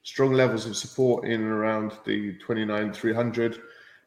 strong 0.04 0.34
levels 0.34 0.66
of 0.66 0.76
support 0.76 1.26
in 1.26 1.42
and 1.42 1.50
around 1.50 1.94
the 2.06 2.34
29 2.40 2.94
300 2.94 3.62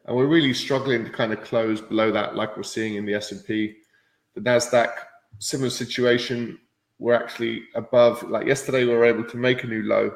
and 0.05 0.15
we're 0.15 0.27
really 0.27 0.53
struggling 0.53 1.03
to 1.03 1.09
kind 1.09 1.33
of 1.33 1.43
close 1.43 1.81
below 1.81 2.11
that 2.11 2.35
like 2.35 2.55
we're 2.55 2.63
seeing 2.63 2.95
in 2.95 3.05
the 3.05 3.13
S&P 3.15 3.75
the 4.35 4.41
Nasdaq 4.41 4.91
similar 5.39 5.69
situation. 5.69 6.57
We're 6.99 7.15
actually 7.15 7.63
above 7.75 8.23
like 8.23 8.45
yesterday 8.45 8.85
we 8.85 8.93
were 8.93 9.05
able 9.05 9.23
to 9.25 9.37
make 9.37 9.63
a 9.63 9.67
new 9.67 9.83
low 9.83 10.15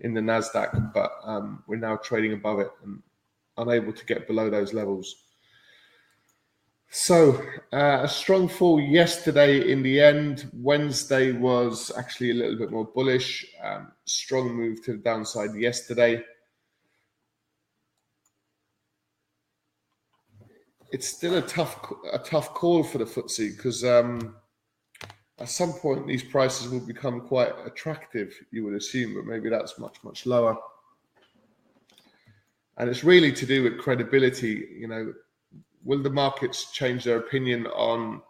in 0.00 0.12
the 0.12 0.20
Nasdaq 0.20 0.92
but 0.92 1.12
um, 1.22 1.62
we're 1.66 1.76
now 1.76 1.96
trading 1.96 2.32
above 2.32 2.58
it 2.58 2.70
and 2.82 3.00
unable 3.58 3.92
to 3.92 4.04
get 4.04 4.26
below 4.26 4.50
those 4.50 4.74
levels 4.74 5.14
so, 6.94 7.42
uh, 7.72 8.00
a 8.02 8.08
strong 8.08 8.48
fall 8.48 8.78
yesterday 8.78 9.72
in 9.72 9.82
the 9.82 9.98
end. 9.98 10.50
Wednesday 10.52 11.32
was 11.32 11.90
actually 11.96 12.32
a 12.32 12.34
little 12.34 12.58
bit 12.58 12.70
more 12.70 12.84
bullish. 12.84 13.46
Um, 13.64 13.92
strong 14.04 14.54
move 14.54 14.84
to 14.84 14.92
the 14.92 14.98
downside 14.98 15.54
yesterday. 15.54 16.22
It's 20.90 21.08
still 21.08 21.38
a 21.38 21.40
tough, 21.40 21.82
a 22.12 22.18
tough 22.18 22.52
call 22.52 22.84
for 22.84 22.98
the 22.98 23.06
FTSE 23.06 23.56
because 23.56 23.84
um, 23.84 24.36
at 25.38 25.48
some 25.48 25.72
point 25.72 26.06
these 26.06 26.22
prices 26.22 26.68
will 26.68 26.86
become 26.86 27.22
quite 27.22 27.54
attractive. 27.64 28.34
You 28.50 28.64
would 28.64 28.74
assume, 28.74 29.14
but 29.14 29.24
maybe 29.24 29.48
that's 29.48 29.78
much, 29.78 29.96
much 30.04 30.26
lower. 30.26 30.58
And 32.76 32.90
it's 32.90 33.02
really 33.02 33.32
to 33.32 33.46
do 33.46 33.62
with 33.62 33.78
credibility. 33.78 34.76
You 34.78 34.88
know, 34.88 35.14
will 35.84 36.02
the 36.02 36.10
markets 36.10 36.72
change 36.72 37.04
their 37.04 37.18
opinion 37.18 37.66
on 37.68 38.22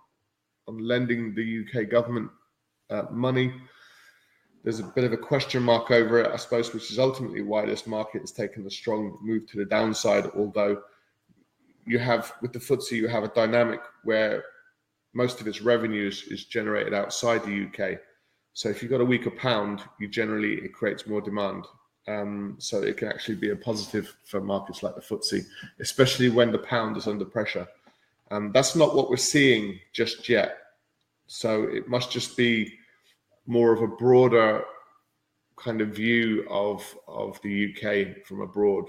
on 0.68 0.78
lending 0.78 1.34
the 1.34 1.64
UK 1.64 1.88
government 1.88 2.30
uh, 2.90 3.04
money? 3.10 3.52
There's 4.62 4.78
a 4.78 4.84
bit 4.84 5.04
of 5.04 5.12
a 5.12 5.16
question 5.16 5.62
mark 5.62 5.90
over 5.90 6.20
it, 6.20 6.30
I 6.30 6.36
suppose, 6.36 6.72
which 6.72 6.92
is 6.92 6.98
ultimately 6.98 7.42
why 7.42 7.66
this 7.66 7.86
market 7.86 8.20
has 8.20 8.30
taken 8.30 8.64
a 8.64 8.70
strong 8.70 9.18
move 9.22 9.46
to 9.48 9.58
the 9.58 9.64
downside. 9.64 10.30
Although 10.36 10.82
you 11.84 11.98
have 11.98 12.32
with 12.42 12.52
the 12.52 12.60
FTSE, 12.60 12.92
you 12.92 13.08
have 13.08 13.24
a 13.24 13.28
dynamic 13.28 13.80
where 14.04 14.44
most 15.14 15.40
of 15.40 15.48
its 15.48 15.60
revenues 15.60 16.24
is 16.28 16.44
generated 16.44 16.94
outside 16.94 17.42
the 17.42 17.66
UK. 17.66 17.98
So 18.54 18.68
if 18.68 18.82
you've 18.82 18.90
got 18.90 19.00
a 19.00 19.04
weaker 19.04 19.30
pound, 19.30 19.82
you 19.98 20.08
generally 20.08 20.54
it 20.54 20.72
creates 20.72 21.06
more 21.06 21.20
demand. 21.20 21.64
Um, 22.08 22.56
so 22.58 22.82
it 22.82 22.96
can 22.96 23.08
actually 23.08 23.36
be 23.36 23.50
a 23.50 23.56
positive 23.56 24.16
for 24.24 24.40
markets 24.40 24.82
like 24.82 24.96
the 24.96 25.00
FTSE, 25.00 25.44
especially 25.78 26.28
when 26.30 26.50
the 26.50 26.58
pound 26.58 26.96
is 26.96 27.06
under 27.06 27.24
pressure. 27.24 27.66
Um, 28.30 28.50
that's 28.52 28.74
not 28.74 28.96
what 28.96 29.08
we're 29.08 29.16
seeing 29.16 29.78
just 29.92 30.28
yet. 30.28 30.58
So 31.26 31.64
it 31.64 31.88
must 31.88 32.10
just 32.10 32.36
be 32.36 32.78
more 33.46 33.72
of 33.72 33.82
a 33.82 33.86
broader 33.86 34.64
kind 35.56 35.80
of 35.80 35.90
view 35.90 36.46
of 36.50 36.82
of 37.06 37.40
the 37.42 37.72
UK 37.72 38.24
from 38.26 38.40
abroad. 38.40 38.86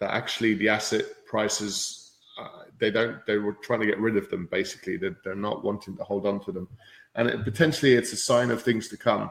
That 0.00 0.10
actually 0.10 0.54
the 0.54 0.68
asset 0.68 1.04
prices 1.26 2.04
uh, 2.38 2.64
they 2.78 2.90
don't 2.90 3.24
they 3.26 3.38
were 3.38 3.52
trying 3.62 3.80
to 3.80 3.86
get 3.86 4.00
rid 4.00 4.16
of 4.16 4.28
them 4.30 4.48
basically. 4.50 4.96
They're, 4.96 5.16
they're 5.24 5.34
not 5.34 5.64
wanting 5.64 5.96
to 5.96 6.04
hold 6.04 6.26
on 6.26 6.40
to 6.44 6.52
them, 6.52 6.68
and 7.14 7.28
it, 7.28 7.44
potentially 7.44 7.94
it's 7.94 8.12
a 8.12 8.16
sign 8.16 8.50
of 8.50 8.62
things 8.62 8.88
to 8.88 8.96
come. 8.96 9.30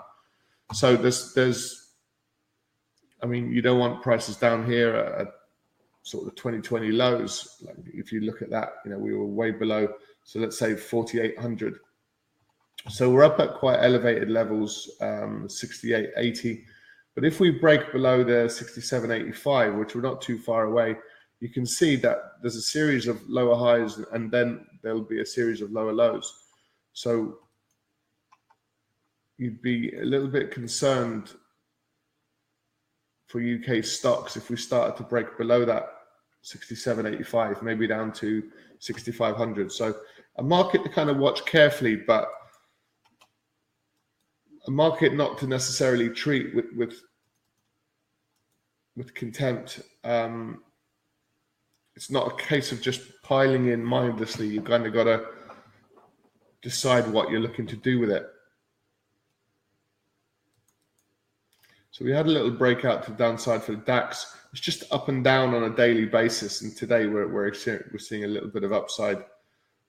So 0.73 0.95
there's 0.95 1.33
there's 1.33 1.82
I 3.23 3.25
mean, 3.25 3.51
you 3.51 3.61
don't 3.61 3.79
want 3.79 4.03
prices 4.03 4.35
down 4.35 4.65
here 4.65 4.95
at, 4.95 5.27
sort 6.05 6.27
of 6.27 6.31
the 6.31 6.35
2020 6.35 6.91
lows. 6.91 7.61
Like 7.61 7.77
if 7.93 8.11
you 8.11 8.19
look 8.19 8.41
at 8.41 8.49
that, 8.49 8.73
you 8.83 8.91
know, 8.91 8.97
we 8.97 9.15
were 9.15 9.25
way 9.25 9.51
below. 9.51 9.87
So 10.25 10.39
let's 10.39 10.59
say 10.59 10.75
4,800. 10.75 11.79
So 12.89 13.09
we're 13.09 13.23
up 13.23 13.39
at 13.39 13.53
quite 13.53 13.79
elevated 13.79 14.29
levels, 14.29 14.91
um, 14.99 15.47
68.80. 15.47 16.65
But 17.15 17.23
if 17.23 17.39
we 17.39 17.51
break 17.51 17.93
below 17.93 18.21
the 18.21 18.49
67.85, 18.49 19.79
which 19.79 19.95
we're 19.95 20.01
not 20.01 20.21
too 20.21 20.37
far 20.37 20.65
away, 20.65 20.97
you 21.39 21.47
can 21.47 21.65
see 21.65 21.95
that 21.95 22.33
there's 22.41 22.57
a 22.57 22.61
series 22.61 23.07
of 23.07 23.21
lower 23.29 23.55
highs 23.55 23.97
and 24.11 24.29
then 24.29 24.65
there'll 24.81 25.01
be 25.01 25.21
a 25.21 25.25
series 25.25 25.61
of 25.61 25.71
lower 25.71 25.93
lows. 25.93 26.47
So 26.91 27.37
you'd 29.37 29.61
be 29.61 29.95
a 29.95 30.03
little 30.03 30.27
bit 30.27 30.51
concerned 30.51 31.31
for 33.33 33.41
UK 33.41 33.83
stocks 33.83 34.37
if 34.37 34.51
we 34.51 34.55
started 34.55 34.95
to 34.95 35.01
break 35.01 35.39
below 35.39 35.65
that 35.65 35.89
67.85, 36.43 37.63
maybe 37.63 37.87
down 37.87 38.11
to 38.13 38.43
6,500. 38.77 39.71
So 39.71 39.95
a 40.37 40.43
market 40.43 40.83
to 40.83 40.89
kind 40.89 41.09
of 41.09 41.17
watch 41.17 41.43
carefully, 41.45 41.95
but 41.95 42.29
a 44.67 44.71
market 44.71 45.15
not 45.15 45.39
to 45.39 45.47
necessarily 45.47 46.09
treat 46.09 46.53
with 46.53 46.65
with 46.75 47.01
with 48.95 49.15
contempt. 49.15 49.81
Um, 50.03 50.61
it's 51.95 52.11
not 52.11 52.27
a 52.27 52.35
case 52.35 52.71
of 52.71 52.81
just 52.81 53.01
piling 53.23 53.69
in 53.69 53.83
mindlessly. 53.83 54.47
You 54.47 54.61
kind 54.61 54.85
of 54.85 54.93
got 54.93 55.05
to 55.05 55.25
decide 56.61 57.07
what 57.07 57.31
you're 57.31 57.41
looking 57.41 57.65
to 57.67 57.75
do 57.75 57.99
with 57.99 58.11
it. 58.11 58.27
So 61.93 62.03
we 62.03 62.11
had 62.11 62.25
a 62.25 62.31
little 62.31 62.49
breakout 62.49 63.03
to 63.03 63.11
the 63.11 63.17
downside 63.17 63.61
for 63.61 63.73
the 63.73 63.77
DAX. 63.77 64.35
It's 64.51 64.59
just 64.59 64.83
up 64.91 65.09
and 65.09 65.23
down 65.23 65.53
on 65.53 65.65
a 65.65 65.75
daily 65.75 66.07
basis, 66.07 66.63
and 66.63 66.75
today 66.75 67.05
we're 67.05 67.27
we're, 67.27 67.53
we're 67.91 67.99
seeing 67.99 68.23
a 68.23 68.27
little 68.27 68.49
bit 68.49 68.63
of 68.63 68.73
upside. 68.73 69.23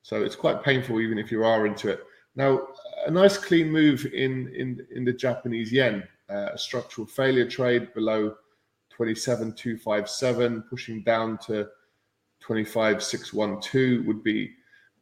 So 0.03 0.23
it's 0.23 0.37
quite 0.37 0.63
painful, 0.63 1.01
even 1.01 1.17
if 1.17 1.33
you 1.33 1.45
are 1.45 1.67
into 1.67 1.89
it. 1.89 2.05
Now, 2.37 2.69
a 3.07 3.11
nice 3.11 3.39
clean 3.39 3.73
move 3.73 4.05
in 4.05 4.49
in 4.55 4.87
in 4.95 5.07
the 5.07 5.15
Japanese 5.15 5.73
yen, 5.73 6.07
uh, 6.29 6.51
a 6.53 6.59
structural 6.59 7.07
failure 7.07 7.49
trade 7.49 7.95
below 7.95 8.35
27,257, 8.91 10.63
pushing 10.69 11.03
down 11.05 11.39
to 11.47 11.67
25,612 12.41 14.05
would 14.05 14.23
be 14.23 14.51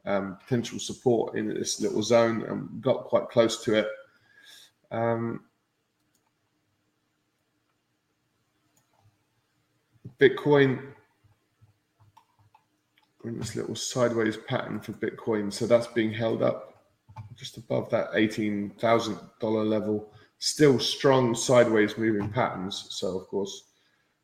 um, 0.06 0.38
potential 0.40 0.78
support 0.78 1.36
in 1.36 1.48
this 1.48 1.80
little 1.80 2.04
zone, 2.04 2.42
and 2.42 2.80
got 2.80 3.06
quite 3.06 3.28
close 3.28 3.64
to 3.64 3.74
it. 3.74 3.88
Um, 4.92 5.40
Bitcoin 10.22 10.80
in 13.24 13.38
this 13.38 13.56
little 13.56 13.74
sideways 13.74 14.36
pattern 14.36 14.78
for 14.78 14.92
Bitcoin. 14.92 15.52
So 15.52 15.66
that's 15.66 15.88
being 15.88 16.12
held 16.12 16.42
up 16.44 16.84
just 17.34 17.56
above 17.56 17.90
that 17.90 18.12
$18,000 18.12 19.68
level. 19.68 20.12
Still 20.38 20.78
strong 20.78 21.34
sideways 21.34 21.98
moving 21.98 22.30
patterns. 22.30 22.86
So, 22.90 23.18
of 23.18 23.26
course, 23.26 23.64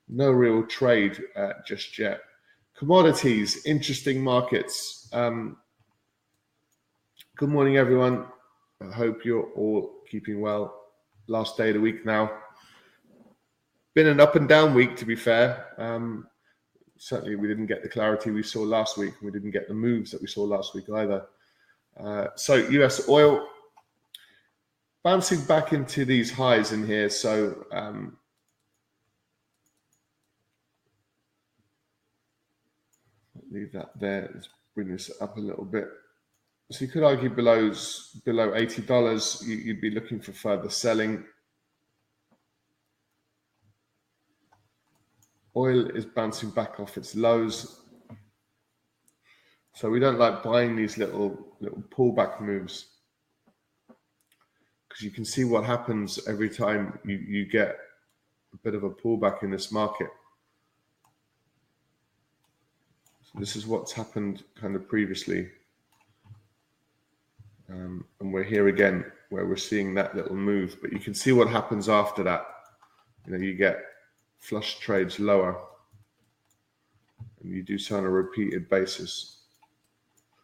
no 0.08 0.30
real 0.30 0.64
trade 0.66 1.20
uh, 1.34 1.54
just 1.66 1.98
yet. 1.98 2.20
Commodities, 2.76 3.66
interesting 3.66 4.22
markets. 4.22 5.08
Um, 5.12 5.56
good 7.36 7.48
morning, 7.48 7.76
everyone. 7.76 8.26
I 8.80 8.92
hope 8.92 9.24
you're 9.24 9.50
all 9.56 10.02
keeping 10.08 10.40
well. 10.40 10.74
Last 11.26 11.56
day 11.56 11.70
of 11.70 11.74
the 11.74 11.80
week 11.80 12.06
now 12.06 12.30
been 13.98 14.06
an 14.06 14.20
up 14.20 14.36
and 14.36 14.48
down 14.48 14.74
week, 14.74 14.94
to 14.94 15.04
be 15.04 15.16
fair. 15.16 15.74
Um, 15.76 16.28
certainly, 16.98 17.34
we 17.34 17.48
didn't 17.48 17.66
get 17.66 17.82
the 17.82 17.88
clarity 17.88 18.30
we 18.30 18.44
saw 18.44 18.60
last 18.60 18.96
week. 18.96 19.12
We 19.20 19.32
didn't 19.32 19.50
get 19.50 19.66
the 19.66 19.74
moves 19.74 20.12
that 20.12 20.20
we 20.20 20.28
saw 20.28 20.44
last 20.44 20.72
week 20.72 20.84
either. 20.88 21.26
Uh, 21.98 22.28
so, 22.36 22.54
US 22.54 23.08
oil 23.08 23.44
bouncing 25.02 25.44
back 25.46 25.72
into 25.72 26.04
these 26.04 26.30
highs 26.30 26.70
in 26.70 26.86
here. 26.86 27.10
So, 27.10 27.64
um, 27.72 28.16
leave 33.50 33.72
that 33.72 33.98
there. 33.98 34.30
Let's 34.32 34.48
bring 34.76 34.92
this 34.92 35.10
up 35.20 35.38
a 35.38 35.40
little 35.40 35.64
bit. 35.64 35.88
So 36.70 36.84
you 36.84 36.90
could 36.92 37.02
argue 37.02 37.30
below 37.30 37.74
below 38.24 38.54
eighty 38.54 38.82
dollars, 38.82 39.42
you'd 39.44 39.80
be 39.80 39.90
looking 39.90 40.20
for 40.20 40.30
further 40.30 40.70
selling. 40.70 41.24
Oil 45.58 45.90
is 45.90 46.04
bouncing 46.04 46.50
back 46.50 46.78
off 46.78 46.96
its 46.96 47.16
lows, 47.16 47.80
so 49.74 49.90
we 49.90 49.98
don't 49.98 50.18
like 50.18 50.44
buying 50.44 50.76
these 50.76 50.96
little 50.98 51.56
little 51.60 51.82
pullback 51.90 52.40
moves 52.40 52.86
because 54.88 55.02
you 55.02 55.10
can 55.10 55.24
see 55.24 55.42
what 55.42 55.64
happens 55.64 56.20
every 56.28 56.48
time 56.48 56.96
you, 57.04 57.16
you 57.16 57.44
get 57.44 57.76
a 58.54 58.56
bit 58.62 58.76
of 58.76 58.84
a 58.84 58.90
pullback 58.90 59.42
in 59.42 59.50
this 59.50 59.72
market. 59.72 60.10
So 63.22 63.40
this 63.40 63.56
is 63.56 63.66
what's 63.66 63.92
happened 63.92 64.44
kind 64.54 64.76
of 64.76 64.88
previously. 64.88 65.48
Um, 67.68 68.04
and 68.20 68.32
we're 68.32 68.44
here 68.44 68.68
again 68.68 69.04
where 69.30 69.44
we're 69.44 69.56
seeing 69.56 69.92
that 69.94 70.14
little 70.14 70.36
move, 70.36 70.78
but 70.80 70.92
you 70.92 71.00
can 71.00 71.14
see 71.14 71.32
what 71.32 71.48
happens 71.48 71.88
after 71.88 72.22
that. 72.22 72.46
You 73.26 73.32
know, 73.32 73.38
you 73.38 73.54
get 73.54 73.78
flush 74.38 74.78
trades 74.78 75.18
lower 75.18 75.60
and 77.42 77.52
you 77.52 77.62
do 77.62 77.78
so 77.78 77.96
on 77.96 78.04
a 78.04 78.10
repeated 78.10 78.68
basis. 78.68 79.42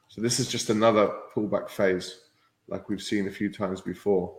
So 0.09 0.20
this 0.20 0.38
is 0.38 0.48
just 0.48 0.70
another 0.70 1.11
pullback 1.35 1.68
phase 1.68 2.20
like 2.68 2.88
we've 2.88 3.02
seen 3.02 3.28
a 3.28 3.33
few 3.33 3.52
times 3.52 3.80
before. 3.80 4.35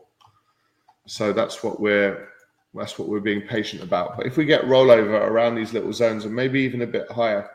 So 1.05 1.33
that's 1.33 1.63
what 1.63 1.79
we're 1.79 2.29
that's 2.73 2.99
what 2.99 3.07
we're 3.07 3.21
being 3.21 3.41
patient 3.41 3.81
about. 3.81 4.17
But 4.17 4.25
if 4.25 4.35
we 4.35 4.45
get 4.45 4.63
rollover 4.63 5.21
around 5.21 5.55
these 5.55 5.73
little 5.73 5.93
zones 5.93 6.25
and 6.25 6.35
maybe 6.35 6.59
even 6.61 6.81
a 6.81 6.87
bit 6.87 7.09
higher, 7.09 7.49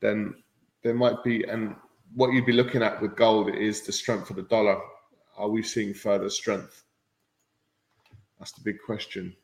then 0.00 0.34
there 0.82 0.94
might 0.94 1.22
be 1.22 1.44
and 1.44 1.74
what 2.14 2.32
you'd 2.32 2.46
be 2.46 2.52
looking 2.52 2.82
at 2.82 3.00
with 3.02 3.16
gold 3.16 3.54
is 3.54 3.82
the 3.82 3.92
strength 3.92 4.30
of 4.30 4.36
the 4.36 4.42
dollar. 4.42 4.80
Are 5.36 5.48
we 5.48 5.62
seeing 5.62 5.92
further 5.92 6.30
strength? 6.30 6.84
That's 8.38 8.52
the 8.52 8.62
big 8.62 8.76
question. 8.84 9.36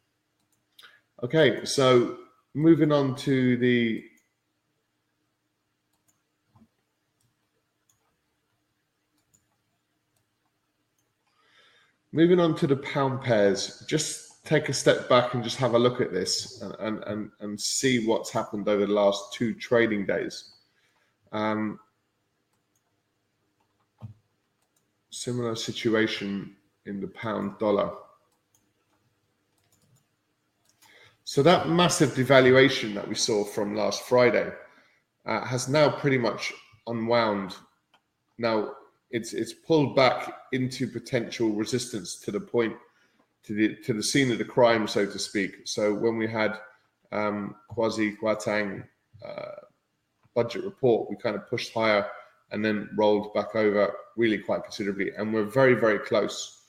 Okay, 1.22 1.64
so 1.64 2.18
moving 2.55 2.92
on 2.92 3.14
to 3.16 3.57
the 3.57 4.05
moving 12.12 12.40
on 12.40 12.55
to 12.57 12.66
the 12.66 12.77
pound 12.77 13.22
pairs. 13.22 13.85
Just 13.88 14.44
take 14.44 14.68
a 14.68 14.72
step 14.72 15.09
back 15.09 15.35
and 15.35 15.42
just 15.42 15.57
have 15.57 15.74
a 15.74 15.79
look 15.79 16.00
at 16.00 16.12
this 16.12 16.61
and 16.62 16.74
and 16.81 17.05
and, 17.05 17.31
and 17.40 17.61
see 17.61 18.07
what's 18.07 18.31
happened 18.31 18.68
over 18.68 18.85
the 18.85 18.92
last 18.92 19.33
two 19.33 19.55
trading 19.55 20.05
days. 20.07 20.55
Um, 21.33 21.79
similar 25.11 25.55
situation 25.55 26.57
in 26.87 27.00
the 27.00 27.09
pound 27.09 27.59
dollar. 27.59 27.92
So 31.25 31.43
that 31.43 31.69
massive 31.69 32.11
devaluation 32.11 32.95
that 32.95 33.09
we 33.09 33.15
saw 33.15 33.45
from 33.45 33.75
last 33.75 34.03
Friday 34.03 34.53
uh, 35.25 35.45
has 35.45 35.69
now 35.69 35.89
pretty 35.89 36.19
much 36.19 36.53
unwound. 36.87 37.57
Now 38.39 38.73
it's 39.11 39.33
it's 39.33 39.55
pulled 39.55 39.97
back 39.97 40.35
into 40.53 40.87
potential 40.87 41.51
resistance 41.51 42.17
to 42.17 42.31
the 42.31 42.41
point 42.41 42.77
to 43.45 43.55
the 43.55 43.77
to 43.85 43.95
the 43.95 44.03
scene 44.03 44.31
of 44.33 44.39
the 44.39 44.45
crime, 44.45 44.87
so 44.87 45.07
to 45.07 45.19
speak. 45.19 45.67
So 45.67 45.95
when 45.95 46.19
we 46.19 46.27
had 46.27 46.59
um, 47.11 47.57
Kwasi 47.71 48.17
Kwarteng 48.19 48.85
uh, 49.27 49.61
budget 50.35 50.65
report, 50.65 51.09
we 51.09 51.17
kind 51.17 51.37
of 51.37 51.49
pushed 51.49 51.73
higher 51.73 52.07
and 52.51 52.63
then 52.63 52.91
rolled 52.97 53.33
back 53.33 53.57
over 53.57 53.95
really 54.17 54.39
quite 54.39 54.63
considerably. 54.63 55.11
And 55.17 55.33
we're 55.33 55.45
very, 55.45 55.75
very 55.75 55.99
close. 55.99 56.61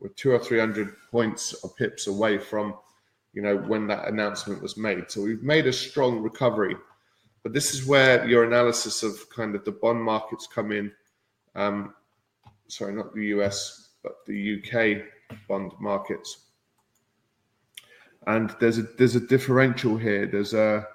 We're 0.00 0.10
two 0.10 0.32
or 0.32 0.38
three 0.38 0.58
hundred 0.58 0.94
points 1.10 1.54
or 1.64 1.70
pips 1.70 2.08
away 2.08 2.36
from, 2.38 2.74
you 3.32 3.42
know, 3.42 3.56
when 3.56 3.86
that 3.86 4.08
announcement 4.08 4.62
was 4.62 4.76
made. 4.76 5.10
So 5.10 5.22
we've 5.22 5.42
made 5.42 5.66
a 5.66 5.72
strong 5.72 6.20
recovery. 6.20 6.76
But 7.42 7.52
this 7.52 7.74
is 7.74 7.86
where 7.86 8.26
your 8.28 8.44
analysis 8.44 9.02
of 9.02 9.28
kind 9.30 9.54
of 9.54 9.64
the 9.64 9.72
bond 9.72 10.02
markets 10.02 10.46
come 10.46 10.70
in. 10.70 10.92
Um, 11.54 11.94
sorry, 12.68 12.94
not 12.94 13.14
the 13.14 13.26
US, 13.26 13.90
but 14.02 14.24
the 14.26 14.62
UK 14.62 15.04
bond 15.48 15.72
markets. 15.80 16.46
And 18.26 18.54
there's 18.60 18.78
a 18.78 18.82
there's 18.82 19.16
a 19.16 19.20
differential 19.20 19.96
here. 19.96 20.26
There's 20.26 20.54
a 20.54 20.86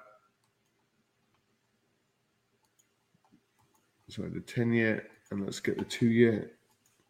sorry, 4.08 4.30
the 4.30 4.40
10 4.40 4.72
year, 4.72 5.06
and 5.30 5.44
let's 5.44 5.60
get 5.60 5.78
the 5.78 5.84
two 5.84 6.08
year. 6.08 6.50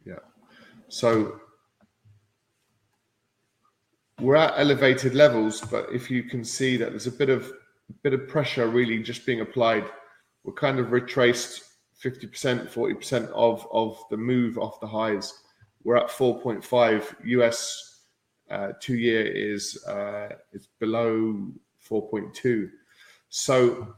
Yeah. 0.05 0.19
So 0.89 1.41
we're 4.21 4.37
at 4.37 4.55
elevated 4.57 5.15
levels, 5.15 5.61
but 5.61 5.89
if 5.93 6.11
you 6.11 6.23
can 6.23 6.45
see 6.45 6.77
that 6.77 6.91
there's 6.91 7.07
a 7.07 7.13
bit 7.13 7.29
of 7.31 7.53
a 7.91 7.95
bit 8.03 8.13
of 8.13 8.29
pressure 8.29 8.69
really 8.69 9.03
just 9.03 9.25
being 9.25 9.41
applied, 9.41 9.85
we're 10.45 10.53
kind 10.53 10.79
of 10.79 10.93
retraced 10.93 11.65
50%, 12.03 12.69
40% 12.69 13.31
of, 13.31 13.67
of 13.73 13.99
the 14.11 14.17
move 14.17 14.59
off 14.59 14.79
the 14.81 14.87
highs. 14.87 15.43
We're 15.85 15.97
at 15.97 16.09
4.5 16.09 17.15
US 17.25 18.05
uh, 18.51 18.73
two 18.81 18.97
year 18.97 19.27
is 19.27 19.83
uh, 19.85 20.29
is 20.53 20.69
below 20.81 21.51
4.2. 21.89 22.69
So 23.31 23.95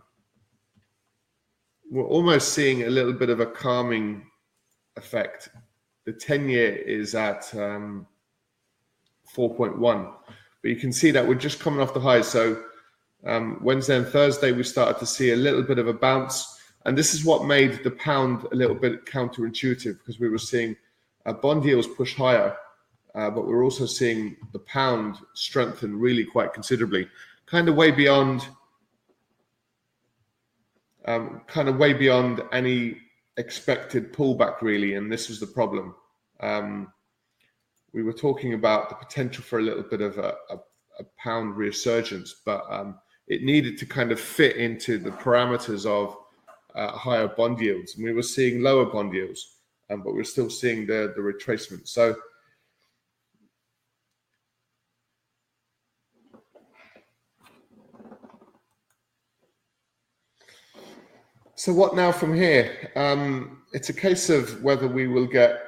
we're 1.91 2.07
almost 2.07 2.53
seeing 2.53 2.85
a 2.85 2.91
little 2.91 3.13
bit 3.13 3.31
of 3.31 3.41
a 3.41 3.47
calming 3.47 4.27
effect. 4.97 5.49
The 6.05 6.13
10 6.13 6.49
year 6.49 6.75
is 6.75 7.15
at 7.15 7.53
um, 7.55 8.07
4.1, 9.35 10.13
but 10.63 10.69
you 10.69 10.77
can 10.77 10.93
see 10.93 11.11
that 11.11 11.27
we're 11.27 11.35
just 11.35 11.61
coming 11.61 11.81
off 11.81 11.95
the 11.95 12.01
highs. 12.01 12.29
So 12.29 12.63
um, 13.27 13.59
Wednesday 13.63 13.97
and 13.97 14.07
Thursday, 14.07 14.53
we 14.53 14.63
started 14.63 14.99
to 14.99 15.07
see 15.07 15.33
a 15.33 15.37
little 15.37 15.63
bit 15.63 15.79
of 15.79 15.89
a 15.89 15.93
bounce. 15.93 16.59
And 16.87 16.97
this 16.97 17.15
is 17.15 17.25
what 17.25 17.45
made 17.45 17.85
the 17.85 17.91
pound 17.91 18.47
a 18.53 18.55
little 18.55 18.75
bit 18.75 19.05
counterintuitive 19.05 19.99
because 19.99 20.19
we 20.19 20.29
were 20.29 20.39
seeing 20.39 20.77
uh, 21.27 21.35
bond 21.35 21.65
yields 21.65 21.87
push 21.87 22.15
higher, 22.15 22.57
uh, 23.15 23.31
but 23.31 23.47
we're 23.47 23.65
also 23.65 23.85
seeing 23.85 24.37
the 24.53 24.59
pound 24.61 25.17
strengthen 25.35 25.99
really 25.99 26.25
quite 26.25 26.55
considerably, 26.55 27.07
kind 27.47 27.69
of 27.69 27.77
way 27.77 27.91
beyond 27.91 28.47
um, 31.07 31.43
kind 31.47 31.69
of 31.69 31.77
way 31.77 31.93
beyond 31.93 32.43
any 32.53 32.99
expected 33.37 34.13
pullback, 34.13 34.61
really. 34.61 34.95
And 34.95 35.11
this 35.11 35.29
was 35.29 35.41
the 35.41 35.47
problem. 35.47 35.95
Um, 36.41 36.93
we 37.93 38.03
were 38.03 38.13
talking 38.13 38.55
about 38.55 38.89
the 38.89 38.95
potential 38.95 39.43
for 39.43 39.59
a 39.59 39.63
little 39.63 39.83
bit 39.83 40.01
of 40.01 40.19
a, 40.19 40.35
a, 40.51 40.57
a 41.01 41.05
pound 41.19 41.57
resurgence, 41.57 42.37
but 42.45 42.65
um, 42.71 42.99
it 43.29 43.43
needed 43.43 43.79
to 43.79 43.87
kind 43.87 44.13
of 44.13 44.21
fit 44.21 44.57
into 44.57 44.99
the 44.99 45.11
parameters 45.11 45.87
of 45.87 46.17
uh, 46.75 46.93
higher 46.93 47.29
bond 47.29 47.61
yields. 47.61 47.95
And 47.95 48.05
we 48.05 48.13
were 48.13 48.23
seeing 48.23 48.63
lower 48.63 48.87
bond 48.87 49.13
yields, 49.13 49.57
um, 49.91 50.03
but 50.03 50.13
we 50.13 50.19
we're 50.19 50.25
still 50.25 50.51
seeing 50.51 50.87
the, 50.87 51.13
the 51.17 51.23
retracement. 51.23 51.89
So 51.89 52.17
So 61.61 61.75
what 61.75 61.95
now 61.95 62.11
from 62.11 62.35
here? 62.35 62.91
Um, 62.97 63.61
it's 63.75 63.91
a 63.91 63.93
case 63.93 64.31
of 64.31 64.63
whether 64.63 64.89
we 64.89 65.09
will 65.09 65.27
get 65.27 65.61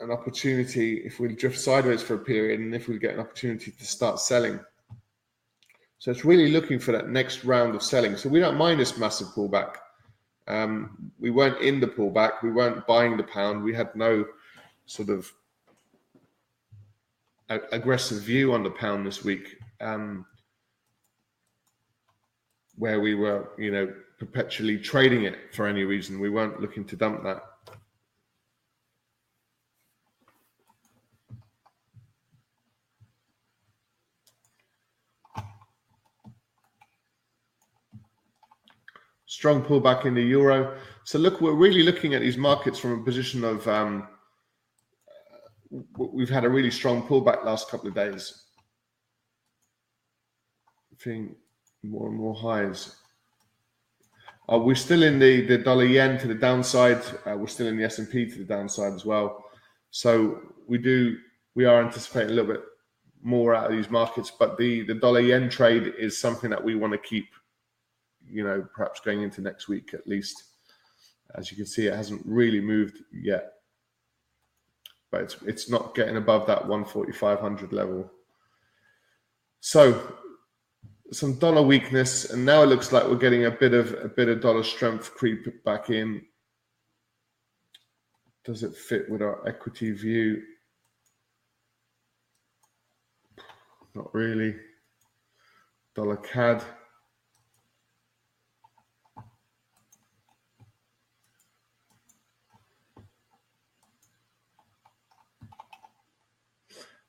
an 0.00 0.10
opportunity 0.10 0.98
if 0.98 1.18
we 1.20 1.34
drift 1.34 1.58
sideways 1.58 2.02
for 2.02 2.14
a 2.14 2.18
period, 2.18 2.60
and 2.60 2.74
if 2.74 2.88
we 2.88 2.98
get 2.98 3.14
an 3.14 3.20
opportunity 3.20 3.70
to 3.70 3.84
start 3.84 4.20
selling. 4.20 4.60
So 5.98 6.10
it's 6.10 6.24
really 6.24 6.50
looking 6.50 6.78
for 6.78 6.92
that 6.92 7.08
next 7.08 7.44
round 7.44 7.74
of 7.74 7.82
selling. 7.82 8.16
So 8.16 8.28
we 8.28 8.38
don't 8.38 8.56
mind 8.56 8.78
this 8.78 8.98
massive 8.98 9.28
pullback. 9.28 9.76
Um, 10.46 11.10
we 11.18 11.30
weren't 11.30 11.60
in 11.60 11.80
the 11.80 11.86
pullback. 11.86 12.42
We 12.42 12.52
weren't 12.52 12.86
buying 12.86 13.16
the 13.16 13.24
pound. 13.24 13.62
We 13.62 13.74
had 13.74 13.94
no 13.96 14.26
sort 14.84 15.08
of 15.08 15.32
aggressive 17.48 18.22
view 18.22 18.52
on 18.52 18.62
the 18.62 18.70
pound 18.70 19.06
this 19.06 19.24
week, 19.24 19.56
um, 19.80 20.26
where 22.76 23.00
we 23.00 23.14
were, 23.14 23.48
you 23.58 23.70
know, 23.70 23.92
perpetually 24.18 24.78
trading 24.78 25.24
it 25.24 25.54
for 25.54 25.66
any 25.66 25.84
reason. 25.84 26.20
We 26.20 26.30
weren't 26.30 26.60
looking 26.60 26.84
to 26.86 26.96
dump 26.96 27.22
that. 27.24 27.42
Strong 39.26 39.64
pullback 39.64 40.04
in 40.04 40.14
the 40.14 40.22
euro. 40.22 40.76
So 41.04 41.18
look, 41.18 41.40
we're 41.40 41.52
really 41.52 41.82
looking 41.82 42.14
at 42.14 42.20
these 42.20 42.36
markets 42.36 42.78
from 42.78 43.00
a 43.00 43.04
position 43.04 43.44
of 43.44 43.66
um, 43.68 44.08
we've 45.96 46.30
had 46.30 46.44
a 46.44 46.48
really 46.48 46.70
strong 46.70 47.02
pullback 47.02 47.44
last 47.44 47.68
couple 47.68 47.88
of 47.88 47.94
days. 47.94 48.44
Feeling 50.96 51.36
more 51.82 52.08
and 52.08 52.16
more 52.16 52.34
highs. 52.34 52.96
Uh, 54.50 54.58
we're 54.58 54.76
still 54.76 55.02
in 55.02 55.18
the, 55.18 55.44
the 55.46 55.58
dollar 55.58 55.84
yen 55.84 56.18
to 56.18 56.28
the 56.28 56.34
downside. 56.34 57.02
Uh, 57.26 57.36
we're 57.36 57.48
still 57.48 57.66
in 57.66 57.76
the 57.76 57.84
S&P 57.84 58.26
to 58.26 58.38
the 58.38 58.44
downside 58.44 58.92
as 58.92 59.04
well. 59.04 59.44
So 59.90 60.40
we 60.68 60.78
do 60.78 61.16
we 61.54 61.64
are 61.64 61.82
anticipating 61.82 62.30
a 62.30 62.34
little 62.34 62.52
bit 62.52 62.62
more 63.22 63.54
out 63.54 63.70
of 63.70 63.76
these 63.76 63.90
markets, 63.90 64.30
but 64.30 64.56
the 64.56 64.82
the 64.82 64.94
dollar 64.94 65.20
yen 65.20 65.48
trade 65.48 65.94
is 65.98 66.20
something 66.20 66.50
that 66.50 66.62
we 66.62 66.74
want 66.74 66.92
to 66.92 66.98
keep, 66.98 67.26
you 68.30 68.44
know, 68.44 68.66
perhaps 68.74 69.00
going 69.00 69.22
into 69.22 69.40
next 69.40 69.68
week 69.68 69.94
at 69.94 70.06
least. 70.06 70.44
As 71.34 71.50
you 71.50 71.56
can 71.56 71.66
see, 71.66 71.86
it 71.86 71.94
hasn't 71.94 72.22
really 72.24 72.60
moved 72.60 72.98
yet, 73.12 73.52
but 75.10 75.22
it's 75.22 75.36
it's 75.46 75.70
not 75.70 75.94
getting 75.94 76.16
above 76.16 76.46
that 76.46 76.66
14500 76.66 77.72
level. 77.72 78.10
So 79.60 80.14
some 81.12 81.38
dollar 81.38 81.62
weakness, 81.62 82.30
and 82.30 82.44
now 82.44 82.62
it 82.62 82.66
looks 82.66 82.92
like 82.92 83.04
we're 83.04 83.16
getting 83.16 83.46
a 83.46 83.50
bit 83.50 83.74
of 83.74 83.92
a 84.04 84.08
bit 84.08 84.28
of 84.28 84.40
dollar 84.40 84.62
strength 84.62 85.14
creep 85.14 85.64
back 85.64 85.90
in. 85.90 86.22
Does 88.44 88.62
it 88.62 88.76
fit 88.76 89.10
with 89.10 89.22
our 89.22 89.46
equity 89.48 89.90
view? 89.90 90.42
Not 93.94 94.14
really. 94.14 94.54
Dollar 95.94 96.16
CAD. 96.16 96.62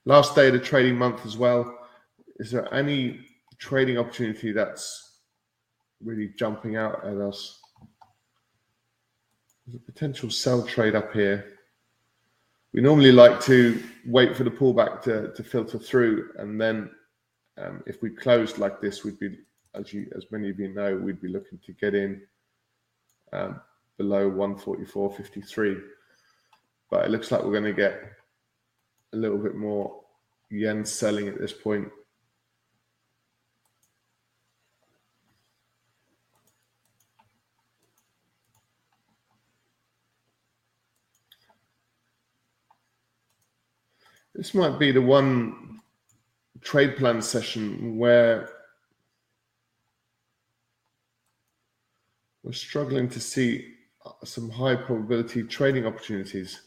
Last 0.08 0.36
day 0.36 0.48
of 0.48 0.54
the 0.54 0.60
trading 0.60 0.98
month 0.98 1.26
as 1.26 1.36
well. 1.36 1.78
Is 2.38 2.50
there 2.50 2.74
any 2.74 3.20
trading 3.58 3.98
opportunity 3.98 4.52
that's 4.52 5.08
really 6.04 6.32
jumping 6.38 6.78
out 6.78 7.06
at 7.06 7.18
us. 7.18 7.60
There's 9.66 9.76
a 9.76 9.92
potential 9.92 10.30
sell 10.30 10.64
trade 10.64 10.96
up 10.96 11.12
here. 11.12 11.54
We 12.74 12.82
normally 12.82 13.12
like 13.12 13.42
to 13.42 13.84
wait 14.06 14.36
for 14.36 14.44
the 14.44 14.52
pullback 14.52 15.02
to, 15.04 15.34
to 15.34 15.44
filter 15.44 15.80
through, 15.80 16.30
and 16.38 16.60
then 16.62 16.90
um, 17.58 17.84
if 17.88 18.02
we 18.02 18.10
closed 18.12 18.60
like 18.60 18.80
this, 18.80 19.04
we'd 19.04 19.20
be, 19.20 19.38
as 19.74 19.92
you, 19.92 20.10
as 20.16 20.26
many 20.32 20.50
of 20.50 20.60
you 20.60 20.74
know, 20.74 20.96
we'd 20.96 21.22
be 21.22 21.28
looking 21.28 21.60
to 21.66 21.74
get 21.74 21.96
in 21.96 22.22
um, 23.34 23.60
below 23.98 24.30
144.53. 24.30 25.82
But 26.90 27.06
it 27.06 27.12
looks 27.12 27.32
like 27.32 27.44
we're 27.44 27.52
going 27.52 27.64
to 27.64 27.74
get 27.74 28.17
a 29.14 29.18
little 29.18 29.38
bit 29.38 29.56
more 29.56 30.04
yen 30.50 30.86
selling 30.86 31.28
at 31.28 31.40
this 31.40 31.54
point. 31.54 31.90
This 44.38 44.54
might 44.54 44.78
be 44.78 44.92
the 44.92 45.02
one 45.02 45.80
trade 46.62 46.96
plan 46.96 47.24
session 47.24 47.98
where 47.98 48.50
we're 52.44 52.52
struggling 52.52 53.10
to 53.10 53.20
see 53.20 53.74
some 54.24 54.50
high 54.50 54.76
probability 54.76 55.42
trading 55.42 55.88
opportunities. 55.88 56.67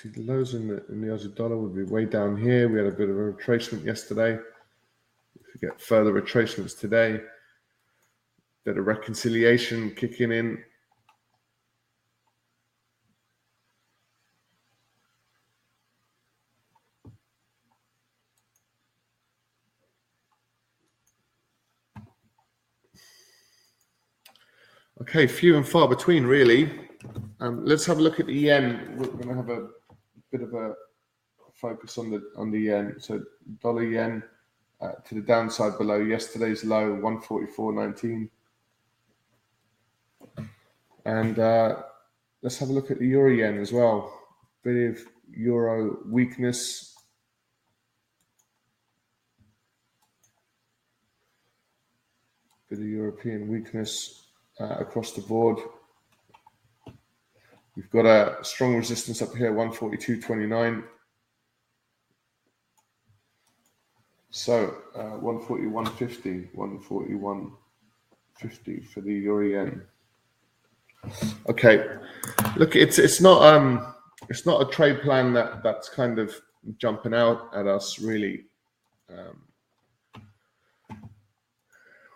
See 0.00 0.08
the 0.08 0.22
lows 0.22 0.54
in 0.54 0.66
the 0.66 0.82
in 0.86 1.02
the 1.02 1.08
Aussie 1.08 1.34
dollar 1.34 1.58
would 1.58 1.74
be 1.74 1.82
way 1.82 2.06
down 2.06 2.34
here. 2.34 2.70
We 2.70 2.78
had 2.78 2.86
a 2.86 2.90
bit 2.90 3.10
of 3.10 3.18
a 3.18 3.32
retracement 3.32 3.84
yesterday. 3.84 4.38
If 5.34 5.46
we 5.54 5.68
get 5.68 5.78
further 5.78 6.10
retracements 6.10 6.78
today, 6.78 7.20
bit 8.64 8.78
of 8.78 8.86
reconciliation 8.86 9.94
kicking 9.94 10.32
in. 10.32 10.64
Okay, 25.02 25.26
few 25.26 25.58
and 25.58 25.68
far 25.68 25.88
between, 25.88 26.24
really. 26.24 26.88
Um, 27.40 27.66
let's 27.66 27.84
have 27.84 27.98
a 27.98 28.02
look 28.02 28.18
at 28.18 28.26
the 28.26 28.34
yen. 28.34 28.94
We're 28.96 29.06
going 29.06 29.28
to 29.28 29.34
have 29.34 29.50
a 29.50 29.68
bit 30.30 30.42
of 30.42 30.54
a 30.54 30.74
focus 31.52 31.98
on 31.98 32.10
the 32.10 32.22
on 32.36 32.50
the 32.50 32.60
yen. 32.60 32.94
So 32.98 33.22
dollar 33.60 33.84
yen 33.84 34.22
uh, 34.80 34.92
to 35.06 35.14
the 35.14 35.20
downside 35.20 35.76
below 35.78 35.98
yesterday's 35.98 36.64
low, 36.64 36.94
one 36.94 37.20
forty 37.20 37.46
four 37.46 37.72
nineteen. 37.72 38.30
And 41.04 41.38
uh, 41.38 41.82
let's 42.42 42.58
have 42.58 42.68
a 42.68 42.72
look 42.72 42.90
at 42.90 42.98
the 42.98 43.06
euro 43.06 43.32
yen 43.32 43.58
as 43.58 43.72
well. 43.72 44.12
Bit 44.62 44.90
of 44.90 44.98
euro 45.34 45.98
weakness. 46.06 46.94
Bit 52.68 52.78
of 52.78 52.84
European 52.84 53.48
weakness 53.48 54.26
uh, 54.60 54.76
across 54.78 55.12
the 55.12 55.22
board. 55.22 55.58
We've 57.76 57.90
got 57.90 58.06
a 58.06 58.38
strong 58.42 58.74
resistance 58.76 59.22
up 59.22 59.32
here, 59.34 59.52
142.29. 59.52 60.82
So 64.30 64.76
uh, 64.94 65.18
141.50, 65.22 66.54
141.50 66.54 68.86
for 68.86 69.00
the 69.00 69.12
euro 69.12 69.46
yen. 69.46 69.82
Okay, 71.48 71.96
look, 72.56 72.76
it's 72.76 72.98
it's 72.98 73.22
not 73.22 73.42
um 73.42 73.94
it's 74.28 74.46
not 74.46 74.60
a 74.60 74.66
trade 74.70 75.00
plan 75.00 75.32
that 75.32 75.62
that's 75.62 75.88
kind 75.88 76.18
of 76.18 76.38
jumping 76.76 77.14
out 77.14 77.48
at 77.54 77.66
us 77.66 77.98
really. 77.98 78.44
Um, 79.08 79.40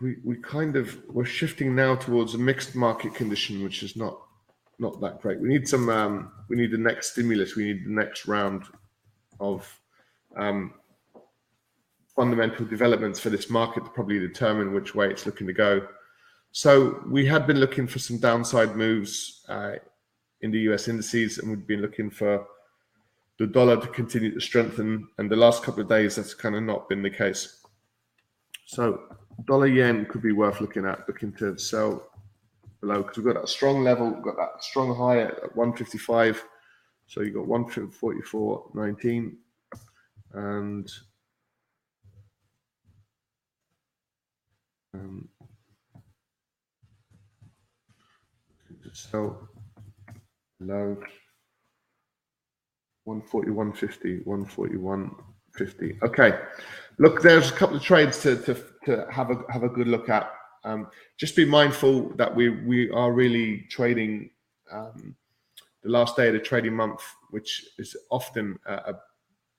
we 0.01 0.17
we 0.23 0.37
kind 0.37 0.77
of 0.77 0.97
we're 1.09 1.25
shifting 1.25 1.75
now 1.75 1.97
towards 1.97 2.35
a 2.35 2.39
mixed 2.39 2.77
market 2.77 3.15
condition, 3.15 3.65
which 3.65 3.83
is 3.83 3.97
not 3.97 4.21
not 4.79 5.01
that 5.01 5.21
great. 5.21 5.41
We 5.41 5.49
need 5.49 5.69
some 5.69 5.89
um, 5.89 6.33
we 6.49 6.57
need 6.57 6.71
the 6.71 6.79
next 6.79 7.13
stimulus. 7.13 7.57
We 7.57 7.65
need 7.65 7.85
the 7.85 7.91
next 7.91 8.27
round 8.27 8.65
of 9.41 9.81
um, 10.37 10.75
fundamental 12.15 12.67
developments 12.67 13.21
for 13.21 13.31
this 13.31 13.51
market 13.51 13.85
to 13.85 13.91
probably 13.91 14.19
determine 14.19 14.73
which 14.73 14.95
way 14.95 15.11
it's 15.11 15.27
looking 15.27 15.47
to 15.47 15.53
go. 15.53 15.87
So 16.53 17.03
we 17.09 17.27
had 17.27 17.47
been 17.47 17.59
looking 17.59 17.87
for 17.87 17.99
some 17.99 18.19
downside 18.19 18.77
moves 18.77 19.45
uh, 19.49 19.73
in 20.41 20.51
the 20.51 20.61
US 20.71 20.89
indices, 20.89 21.39
and 21.39 21.51
we've 21.51 21.67
been 21.67 21.83
looking 21.83 22.11
for 22.11 22.47
the 23.39 23.47
dollar 23.47 23.81
to 23.81 23.87
continue 23.89 24.33
to 24.33 24.41
strengthen. 24.41 25.09
And 25.19 25.29
the 25.31 25.37
last 25.37 25.63
couple 25.65 25.83
of 25.83 25.89
days, 25.89 26.17
that's 26.17 26.35
kind 26.35 26.55
of 26.55 26.63
not 26.63 26.89
been 26.89 27.03
the 27.03 27.11
case. 27.11 27.61
So 28.67 29.03
dollar 29.47 29.67
yen 29.67 30.07
could 30.07 30.23
be 30.23 30.33
worth 30.33 30.61
looking 30.61 30.87
at, 30.87 31.09
looking 31.09 31.33
to 31.35 31.59
sell 31.59 32.09
below 32.85 33.03
because 33.03 33.17
we've 33.17 33.27
got 33.27 33.41
that 33.41 33.49
strong 33.49 33.83
level, 33.83 34.11
we've 34.11 34.23
got 34.23 34.37
that 34.37 34.63
strong 34.63 34.95
high 34.95 35.21
at 35.21 35.57
155. 35.57 36.45
So 37.07 37.21
you've 37.21 37.35
got 37.35 37.47
144.19 37.47 39.33
and 40.33 40.91
um, 44.95 45.29
So 48.95 49.49
low 50.61 50.97
141.50, 53.09 54.25
141.50. 54.25 56.03
Okay. 56.03 56.39
Look, 56.99 57.21
there's 57.21 57.51
a 57.51 57.53
couple 57.53 57.77
of 57.77 57.83
trades 57.83 58.23
to, 58.23 58.37
to, 58.37 58.55
to 58.85 59.07
have 59.11 59.31
a 59.31 59.43
have 59.51 59.65
a 59.65 59.69
good 59.69 59.89
look 59.89 60.09
at. 60.09 60.31
Um, 60.65 60.89
just 61.17 61.37
be 61.37 61.45
mindful 61.45 62.11
that 62.17 62.35
we 62.35 62.49
we 62.49 62.91
are 62.91 63.13
really 63.13 63.67
trading 63.71 64.31
um, 64.71 65.15
the 65.83 65.91
last 65.91 66.17
day 66.17 66.29
of 66.29 66.33
the 66.33 66.41
trading 66.41 66.75
month, 66.75 67.03
which 67.31 67.67
is 67.79 67.97
often 68.11 68.59
a, 68.67 68.73
a, 68.73 69.01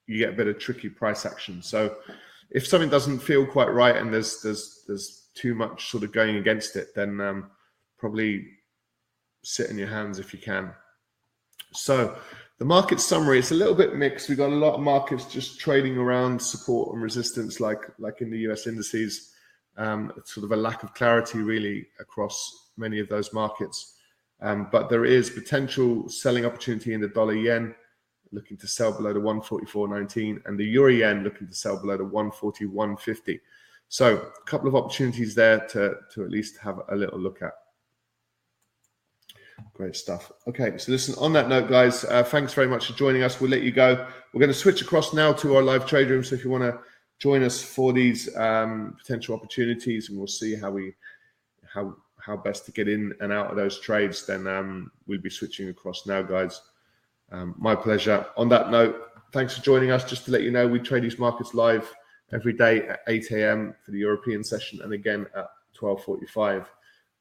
you 0.08 0.18
get 0.18 0.34
a 0.34 0.38
bit 0.38 0.48
of 0.48 0.60
tricky 0.60 0.90
price 0.90 1.26
action. 1.26 1.62
So 1.62 1.98
if 2.52 2.66
something 2.68 2.90
doesn't 2.90 3.20
feel 3.20 3.46
quite 3.46 3.72
right 3.72 3.96
and 3.96 4.14
there's 4.14 4.42
there's 4.42 4.84
there's 4.88 5.28
too 5.36 5.54
much 5.54 5.90
sort 5.90 6.04
of 6.04 6.12
going 6.12 6.38
against 6.38 6.76
it, 6.76 6.96
then 6.96 7.22
um, 7.22 7.52
probably 7.98 8.48
sit 9.44 9.70
in 9.70 9.78
your 9.78 9.88
hands 9.88 10.20
if 10.20 10.34
you 10.34 10.40
can. 10.40 10.72
So 11.74 12.18
the 12.58 12.66
market 12.66 13.00
summary, 13.00 13.40
it's 13.40 13.52
a 13.52 13.56
little 13.56 13.76
bit 13.76 13.96
mixed. 13.96 14.30
We've 14.30 14.38
got 14.38 14.50
a 14.50 14.56
lot 14.56 14.76
of 14.76 14.82
markets 14.82 15.26
just 15.26 15.60
trading 15.60 15.98
around 15.98 16.42
support 16.42 16.94
and 16.94 17.04
resistance, 17.04 17.60
like 17.60 17.82
like 18.00 18.22
in 18.22 18.32
the 18.32 18.40
US 18.50 18.66
indices. 18.66 19.35
Um, 19.78 20.12
sort 20.24 20.46
of 20.46 20.52
a 20.52 20.56
lack 20.56 20.84
of 20.84 20.94
clarity 20.94 21.40
really 21.40 21.88
across 22.00 22.72
many 22.78 23.00
of 23.00 23.10
those 23.10 23.34
markets. 23.34 23.96
Um, 24.42 24.70
but 24.72 24.90
there 24.90 25.06
is 25.06 25.30
potential 25.30 26.08
selling 26.10 26.46
opportunity 26.46 26.94
in 26.94 27.02
the 27.02 27.08
dollar 27.08 27.36
yen 27.36 27.76
looking 28.32 28.58
to 28.58 28.68
sell 28.68 28.92
below 28.92 29.14
the 29.14 29.20
144.19, 29.20 30.42
and 30.46 30.60
the 30.60 30.66
euro 30.66 30.92
yen 30.92 31.24
looking 31.24 31.48
to 31.48 31.56
sell 31.56 31.80
below 31.80 31.98
the 31.98 32.04
141.50. 32.04 33.40
So 33.88 34.18
a 34.18 34.50
couple 34.50 34.68
of 34.68 34.76
opportunities 34.76 35.36
there 35.36 35.60
to, 35.68 35.96
to 36.14 36.24
at 36.24 36.30
least 36.30 36.58
have 36.58 36.82
a 36.90 36.96
little 36.96 37.20
look 37.20 37.42
at. 37.42 37.54
Great 39.74 39.96
stuff. 39.96 40.32
Okay, 40.48 40.78
so 40.78 40.92
listen, 40.92 41.16
on 41.18 41.32
that 41.34 41.48
note, 41.48 41.70
guys, 41.70 42.04
uh, 42.06 42.24
thanks 42.24 42.54
very 42.54 42.68
much 42.68 42.88
for 42.88 42.94
joining 42.94 43.24
us. 43.24 43.40
We'll 43.40 43.52
let 43.52 43.62
you 43.62 43.72
go. 43.72 44.08
We're 44.34 44.40
going 44.40 44.52
to 44.52 44.58
switch 44.58 44.82
across 44.82 45.14
now 45.14 45.32
to 45.34 45.56
our 45.56 45.64
live 45.64 45.86
trade 45.86 46.10
room. 46.10 46.24
So 46.24 46.36
if 46.36 46.44
you 46.44 46.50
want 46.50 46.64
to 46.64 46.80
join 47.20 47.44
us 47.44 47.62
for 47.62 47.94
these 47.94 48.36
um, 48.36 48.96
potential 49.00 49.36
opportunities, 49.36 50.10
and 50.10 50.18
we'll 50.18 50.28
see 50.28 50.56
how 50.56 50.72
we 50.72 50.94
how 51.74 51.96
how 52.26 52.36
best 52.36 52.66
to 52.66 52.72
get 52.72 52.88
in 52.88 53.14
and 53.22 53.32
out 53.32 53.52
of 53.52 53.56
those 53.56 53.80
trades, 53.80 54.26
then 54.26 54.48
um, 54.48 54.92
we'll 55.06 55.22
be 55.22 55.30
switching 55.30 55.70
across 55.70 56.08
now, 56.08 56.24
guys. 56.24 56.60
Um, 57.32 57.54
my 57.58 57.76
pleasure. 57.76 58.26
On 58.36 58.50
that 58.50 58.72
note, 58.72 58.96
thanks 59.32 59.56
for 59.56 59.64
joining 59.64 59.92
us. 59.92 60.04
Just 60.04 60.26
to 60.26 60.32
let 60.32 60.42
you 60.42 60.50
know, 60.50 60.68
we 60.68 60.80
trade 60.80 61.04
these 61.04 61.20
markets 61.20 61.54
live 61.54 61.94
every 62.34 62.54
day 62.54 62.88
at 62.88 63.02
8 63.08 63.30
a.m. 63.32 63.76
for 63.84 63.92
the 63.92 64.00
European 64.00 64.44
session, 64.44 64.82
and 64.82 64.94
again 64.94 65.28
at 65.36 65.50
12:45 65.80 66.66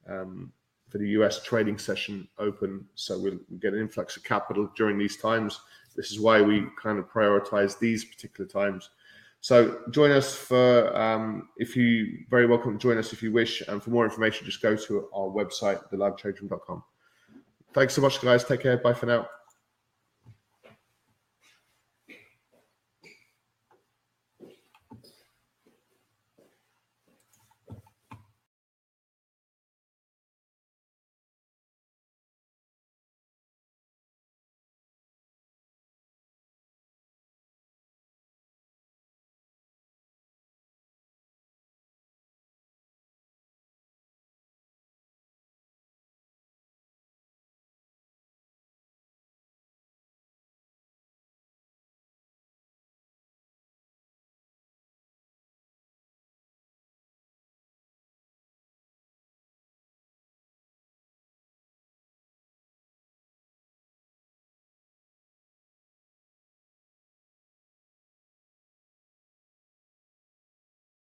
um, 0.08 0.52
for 0.88 0.98
the 0.98 1.08
US 1.08 1.42
trading 1.42 1.76
session 1.76 2.26
open. 2.38 2.86
So 2.94 3.18
we'll 3.18 3.40
get 3.60 3.74
an 3.74 3.80
influx 3.80 4.16
of 4.16 4.24
capital 4.24 4.70
during 4.76 4.98
these 4.98 5.18
times. 5.18 5.60
This 5.96 6.10
is 6.10 6.18
why 6.18 6.40
we 6.40 6.66
kind 6.80 6.98
of 6.98 7.10
prioritize 7.10 7.78
these 7.78 8.04
particular 8.04 8.48
times. 8.48 8.90
So 9.44 9.80
join 9.90 10.10
us 10.10 10.34
for 10.34 10.96
um, 10.96 11.50
if 11.58 11.76
you 11.76 12.24
very 12.30 12.46
welcome 12.46 12.78
to 12.78 12.78
join 12.78 12.96
us 12.96 13.12
if 13.12 13.22
you 13.22 13.30
wish. 13.30 13.60
And 13.68 13.82
for 13.82 13.90
more 13.90 14.06
information, 14.06 14.46
just 14.46 14.62
go 14.62 14.74
to 14.74 15.08
our 15.14 15.28
website, 15.28 15.82
thelivetraderoom.com. 15.92 16.82
Thanks 17.74 17.92
so 17.92 18.00
much, 18.00 18.22
guys. 18.22 18.42
Take 18.42 18.62
care. 18.62 18.78
Bye 18.78 18.94
for 18.94 19.04
now. 19.04 19.28